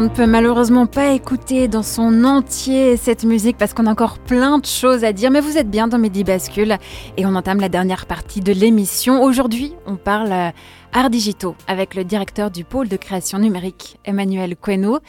[0.00, 4.18] On ne peut malheureusement pas écouter dans son entier cette musique parce qu'on a encore
[4.18, 6.78] plein de choses à dire, mais vous êtes bien dans Midi Bascule
[7.18, 9.22] et on entame la dernière partie de l'émission.
[9.22, 10.50] Aujourd'hui, on parle euh,
[10.94, 15.00] art digitaux avec le directeur du pôle de création numérique, Emmanuel Queno.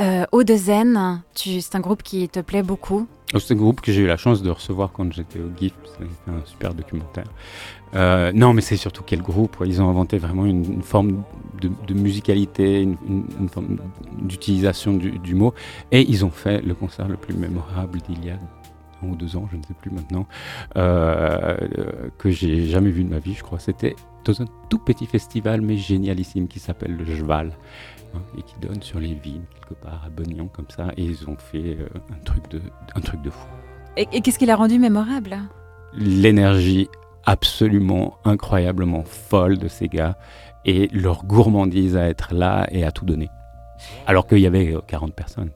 [0.00, 4.02] Euh, Odezen, c'est un groupe qui te plaît beaucoup oh, C'est un groupe que j'ai
[4.02, 7.26] eu la chance de recevoir quand j'étais au GIF, c'était un super documentaire.
[7.94, 9.56] Euh, non, mais c'est surtout quel groupe.
[9.66, 11.24] Ils ont inventé vraiment une, forme
[11.60, 13.78] de, musicalité, une, forme
[14.20, 15.52] d'utilisation du, mot.
[15.90, 18.38] Et ils ont fait le concert le plus mémorable d'il y a
[19.02, 20.26] un ou deux ans, je ne sais plus maintenant,
[20.76, 21.56] euh,
[22.18, 23.58] que j'ai jamais vu de ma vie, je crois.
[23.58, 23.94] C'était
[24.24, 27.52] dans un tout petit festival, mais génialissime, qui s'appelle le Jval.
[28.14, 30.88] Hein, et qui donne sur les vignes, quelque part à Bognan, comme ça.
[30.96, 32.60] Et ils ont fait euh, un, truc de,
[32.94, 33.46] un truc de fou.
[33.96, 35.38] Et, qu'est-ce qui l'a rendu mémorable?
[35.94, 36.88] L'énergie
[37.24, 40.16] absolument incroyablement folle de ces gars
[40.64, 43.28] et leur gourmandise à être là et à tout donner.
[44.06, 45.50] Alors qu'il y avait 40 personnes.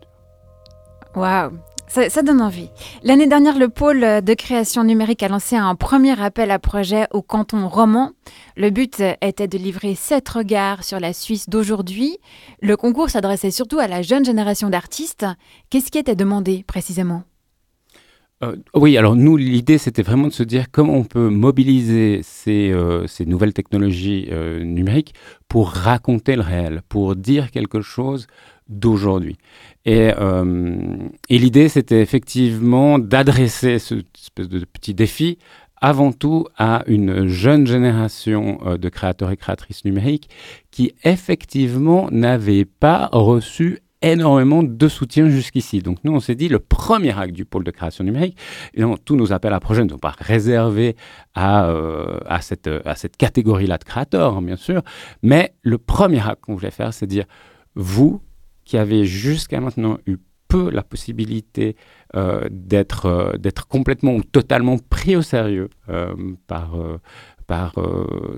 [1.15, 1.53] Waouh
[1.93, 2.71] ça, donne envie.
[3.03, 7.21] L'année dernière, le pôle de création numérique a lancé un premier appel à projet au
[7.21, 8.13] canton roman.
[8.57, 12.17] Le but était de livrer sept regards sur la Suisse d'aujourd'hui.
[12.63, 15.27] Le concours s'adressait surtout à la jeune génération d'artistes.
[15.69, 17.25] Qu'est-ce qui était demandé précisément?
[18.43, 22.71] Euh, oui, alors nous, l'idée, c'était vraiment de se dire comment on peut mobiliser ces,
[22.73, 25.15] euh, nouvelles technologies euh, numériques
[25.49, 28.27] pour raconter le réel, pour dire quelque chose
[28.69, 29.37] d'aujourd'hui.
[29.85, 30.11] Et,
[31.29, 35.39] et l'idée, c'était effectivement d'adresser ce espèce de petit défi
[35.81, 40.31] avant tout à une jeune génération de créateurs et créatrices numériques
[40.71, 45.81] qui effectivement n'avaient pas reçu énormément de soutien jusqu'ici.
[45.81, 48.37] Donc nous, on s'est dit, le premier acte du pôle de création numérique,
[48.75, 50.97] et tous nos appels à projets ne sont pas réservés
[51.35, 54.83] à, euh, cette catégorie-là de créateurs, hein, bien sûr,
[55.23, 57.25] mais le premier acte qu'on voulait faire, c'est dire,
[57.75, 58.21] vous
[58.73, 60.17] qui avez jusqu'à maintenant eu
[60.49, 61.77] peu la possibilité
[62.17, 66.15] euh, d'être euh, d'être complètement ou totalement pris au sérieux euh,
[66.47, 66.75] par,
[67.47, 67.75] par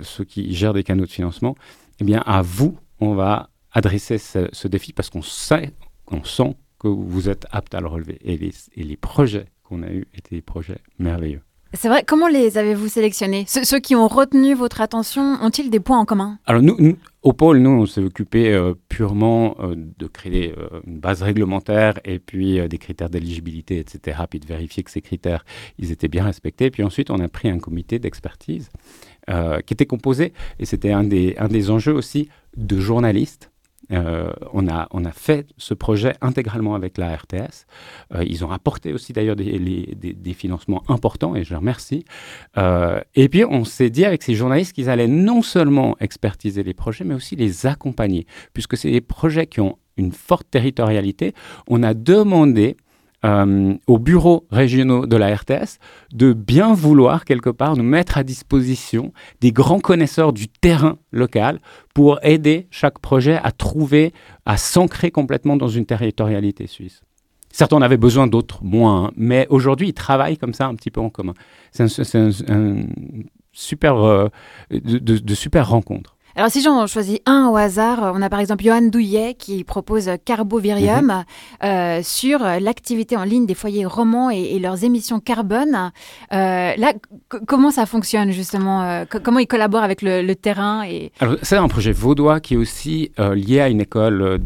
[0.03, 1.55] ceux qui gèrent des canaux de financement,
[2.01, 5.71] eh bien, à vous, on va adresser ce, ce défi parce qu'on sait,
[6.11, 8.19] on sent que vous êtes apte à le relever.
[8.23, 11.43] Et les, et les projets qu'on a eus étaient des projets merveilleux.
[11.75, 13.45] C'est vrai, comment les avez-vous sélectionnés?
[13.49, 16.39] Ceux, qui ont retenu votre attention ont-ils des points en commun?
[16.47, 21.01] Alors nous, au pôle, nous, on s'est occupé euh, purement euh, de créer euh, une
[21.01, 25.45] base réglementaire et puis des critères d'éligibilité, etc., puis de vérifier que ces critères,
[25.79, 26.71] ils étaient bien respectés.
[26.71, 28.69] Puis ensuite, on a pris un comité d'expertise
[29.27, 33.51] qui était composé, et c'était un des, un des enjeux aussi, de journalistes
[33.93, 37.67] euh, on, a, on a fait ce projet intégralement avec la RTS.
[38.15, 42.05] Euh, ils ont apporté aussi d'ailleurs des, des, financements importants et je les remercie.
[42.57, 46.75] Euh, et puis on s'est dit avec ces journalistes qu'ils allaient non seulement expertiser les
[46.75, 51.35] projets, mais aussi les accompagner, puisque c'est des projets qui ont une forte territorialité.
[51.69, 52.77] On a demandé
[53.25, 55.79] euh, aux bureaux régionaux de la RTS
[56.13, 61.61] de bien vouloir quelque part nous mettre à disposition des grands connaisseurs du terrain local
[61.95, 64.13] pour aider chaque projet à trouver,
[64.45, 67.03] à s'ancrer complètement dans une territorialité suisse.
[67.51, 70.91] Certes, on avait besoin d'autres moins, hein, mais aujourd'hui, ils travaillent comme ça un petit
[70.91, 71.35] peu en commun.
[71.71, 72.31] C'est un,
[73.53, 74.29] super, euh,
[74.71, 76.14] de, de super rencontres.
[76.37, 80.11] Alors si j'en choisis un au hasard, on a par exemple Johan Douillet qui propose
[80.25, 81.25] Carbovirium -hmm.
[81.63, 85.77] euh, sur l'activité en ligne des foyers romans et, et leurs émissions carbone.
[86.33, 86.93] Euh, là,
[87.47, 91.13] comment ça fonctionne justement euh, Comment ils collaborent avec le, le terrain et...
[91.43, 93.13] C'est un projet vaudois qui est aussi
[93.47, 94.41] lié à une école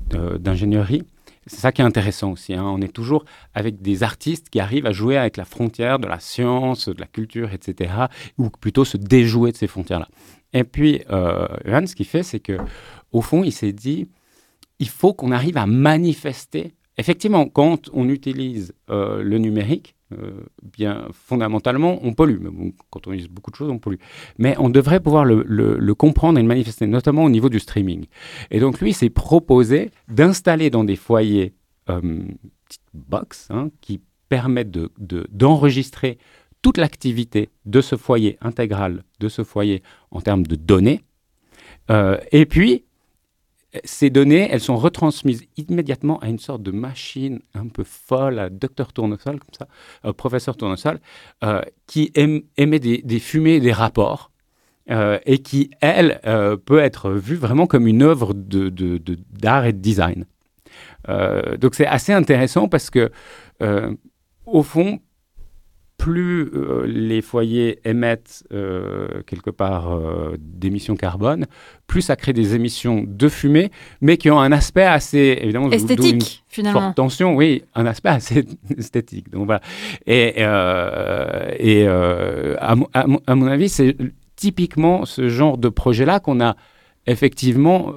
[0.45, 1.05] d'ingénierie.
[1.49, 2.55] C'est ça qui est intéressant aussi.
[2.55, 2.65] Hein.
[2.65, 3.25] On est toujours
[3.55, 7.07] avec des artistes qui arrivent à jouer avec la frontière de la science, de la
[7.07, 7.93] culture, etc.,
[8.37, 10.09] ou plutôt se déjouer de ces frontières-là.
[10.53, 11.49] Et puis, euh,
[11.87, 12.59] ce qu'il fait, c'est que,
[13.13, 14.09] au fond, il s'est dit,
[14.79, 16.75] il faut qu'on arrive à manifester.
[16.99, 19.95] Effectivement, quand on utilise euh, le numérique,
[20.63, 22.39] bien fondamentalement, on pollue.
[22.91, 23.99] Quand on utilise beaucoup de choses, on pollue.
[24.39, 28.07] Mais on devrait pouvoir le, comprendre et le manifester, notamment au niveau du streaming.
[28.51, 31.55] Et donc, lui, s'est proposé d'installer dans des foyers
[31.91, 32.01] euh,
[32.67, 36.21] petites box hein, qui permettent d'enregistrer de, de,
[36.63, 41.03] toute l'activité de ce foyer intégral, de ce foyer en termes de données.
[41.91, 42.85] Euh, et puis,
[43.85, 48.51] ces données, elles sont retransmises immédiatement à une sorte de machine un peu folle, à
[48.51, 49.69] docteur Tournesol, comme ça,
[50.05, 51.01] euh, professeur Tournesol,
[51.45, 54.31] euh, qui émet des, fumées des rapports.
[54.91, 56.19] Euh, et qui, elle,
[56.65, 60.25] peut être vue vraiment comme une œuvre d'art de, de, et de design.
[61.59, 63.11] Donc c'est assez intéressant parce que,
[64.47, 65.01] au fond,
[65.99, 71.47] plus euh, les foyers émettent euh, quelque part euh, d'émissions carbone,
[71.89, 73.71] plus ça crée des émissions de fumée,
[74.01, 76.81] mais qui ont un aspect assez évidemment esthétique finalement.
[76.81, 78.47] Forte tension, oui, un aspect assez
[78.79, 79.29] esthétique.
[79.31, 79.61] Donc voilà.
[80.07, 83.97] Et, euh, et à, à, à, mon avis, c'est
[84.37, 86.55] typiquement ce genre de projet-là qu'on a
[87.07, 87.93] effectivement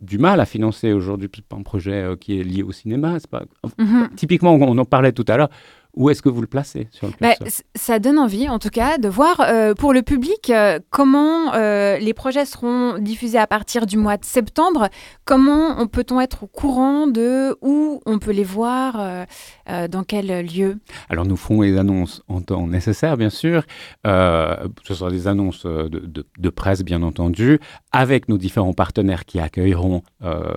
[0.00, 1.28] du mal à financer aujourd'hui.
[1.34, 3.16] C'est pas un projet qui est lié au cinéma.
[3.30, 3.42] Pas...
[3.78, 4.14] Mm -hmm.
[4.14, 5.50] Typiquement, on en parlait tout à l'heure
[5.96, 7.34] où est-ce que vous le placez sur le bah,
[7.74, 11.98] Ça donne envie, en tout cas, de voir euh, pour le public euh, comment euh,
[11.98, 14.88] les projets seront diffusés à partir du mois de septembre.
[15.24, 19.26] Comment peut-on être au courant de où on peut les voir,
[19.66, 20.78] dans quel lieu?
[21.08, 23.64] Alors, nous ferons les annonces en temps nécessaire, bien sûr.
[24.04, 27.60] Ce sera des annonces de, de, de, presse, bien entendu,
[27.92, 30.02] avec nos différents partenaires qui accueilleront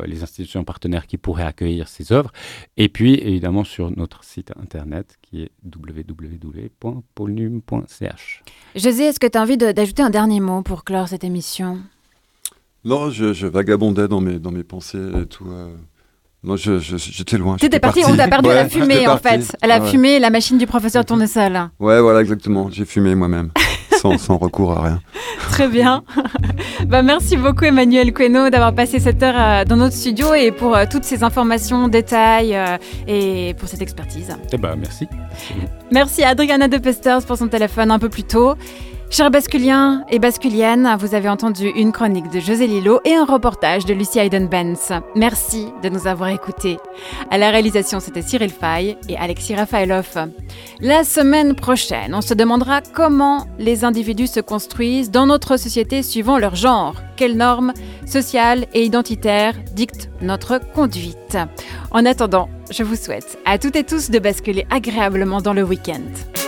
[0.06, 2.32] les institutions partenaires qui pourraient accueillir ces œuvres.
[2.76, 6.84] Et puis, évidemment, sur notre site internet qui est www.polnum.ch.
[8.76, 11.80] José, est-ce que tu as envie d'ajouter un dernier mot pour clore cette émission?
[12.86, 15.48] Non, je, je, vagabondais dans mes, dans mes pensées et tout.
[15.50, 15.76] Euh...
[16.44, 17.58] Non, j'étais loin.
[17.58, 19.58] Tu étais parti, on t'a perdu ouais, à la fumée en fait.
[19.62, 19.90] À la ouais.
[19.90, 21.70] fumée, la machine du professeur Tournesol.
[21.80, 22.70] Ouais, voilà, exactement.
[22.70, 23.52] J'ai fumé moi-même.
[24.00, 25.02] sans, sans, recours à rien.
[25.50, 26.04] Très bien.
[26.88, 30.76] bah, merci beaucoup Emmanuel Queno d'avoir passé cette heure euh, dans notre studio et pour
[30.76, 32.78] euh, toutes ces informations, détails euh,
[33.08, 34.36] et pour cette expertise.
[34.52, 35.08] Eh ben, merci.
[35.92, 38.56] Merci à Adriana De Pesters pour son téléphone un peu plus tôt.
[39.10, 43.86] Chers basculiens et basculiennes, vous avez entendu une chronique de José Lillo et un reportage
[43.86, 44.92] de Lucie Hayden-Benz.
[45.16, 46.78] Merci de nous avoir écoutés.
[47.32, 50.30] À la réalisation, c'était Cyril Fay et Alexis Rafaelov.
[50.82, 56.38] La semaine prochaine, on se demandera comment les individus se construisent dans notre société suivant
[56.38, 56.96] leur genre.
[57.16, 57.74] Quelles normes
[58.06, 61.38] sociales et identitaires dictent notre conduite
[61.92, 66.47] En attendant, je vous souhaite à toutes et tous de basculer agréablement dans le week-end.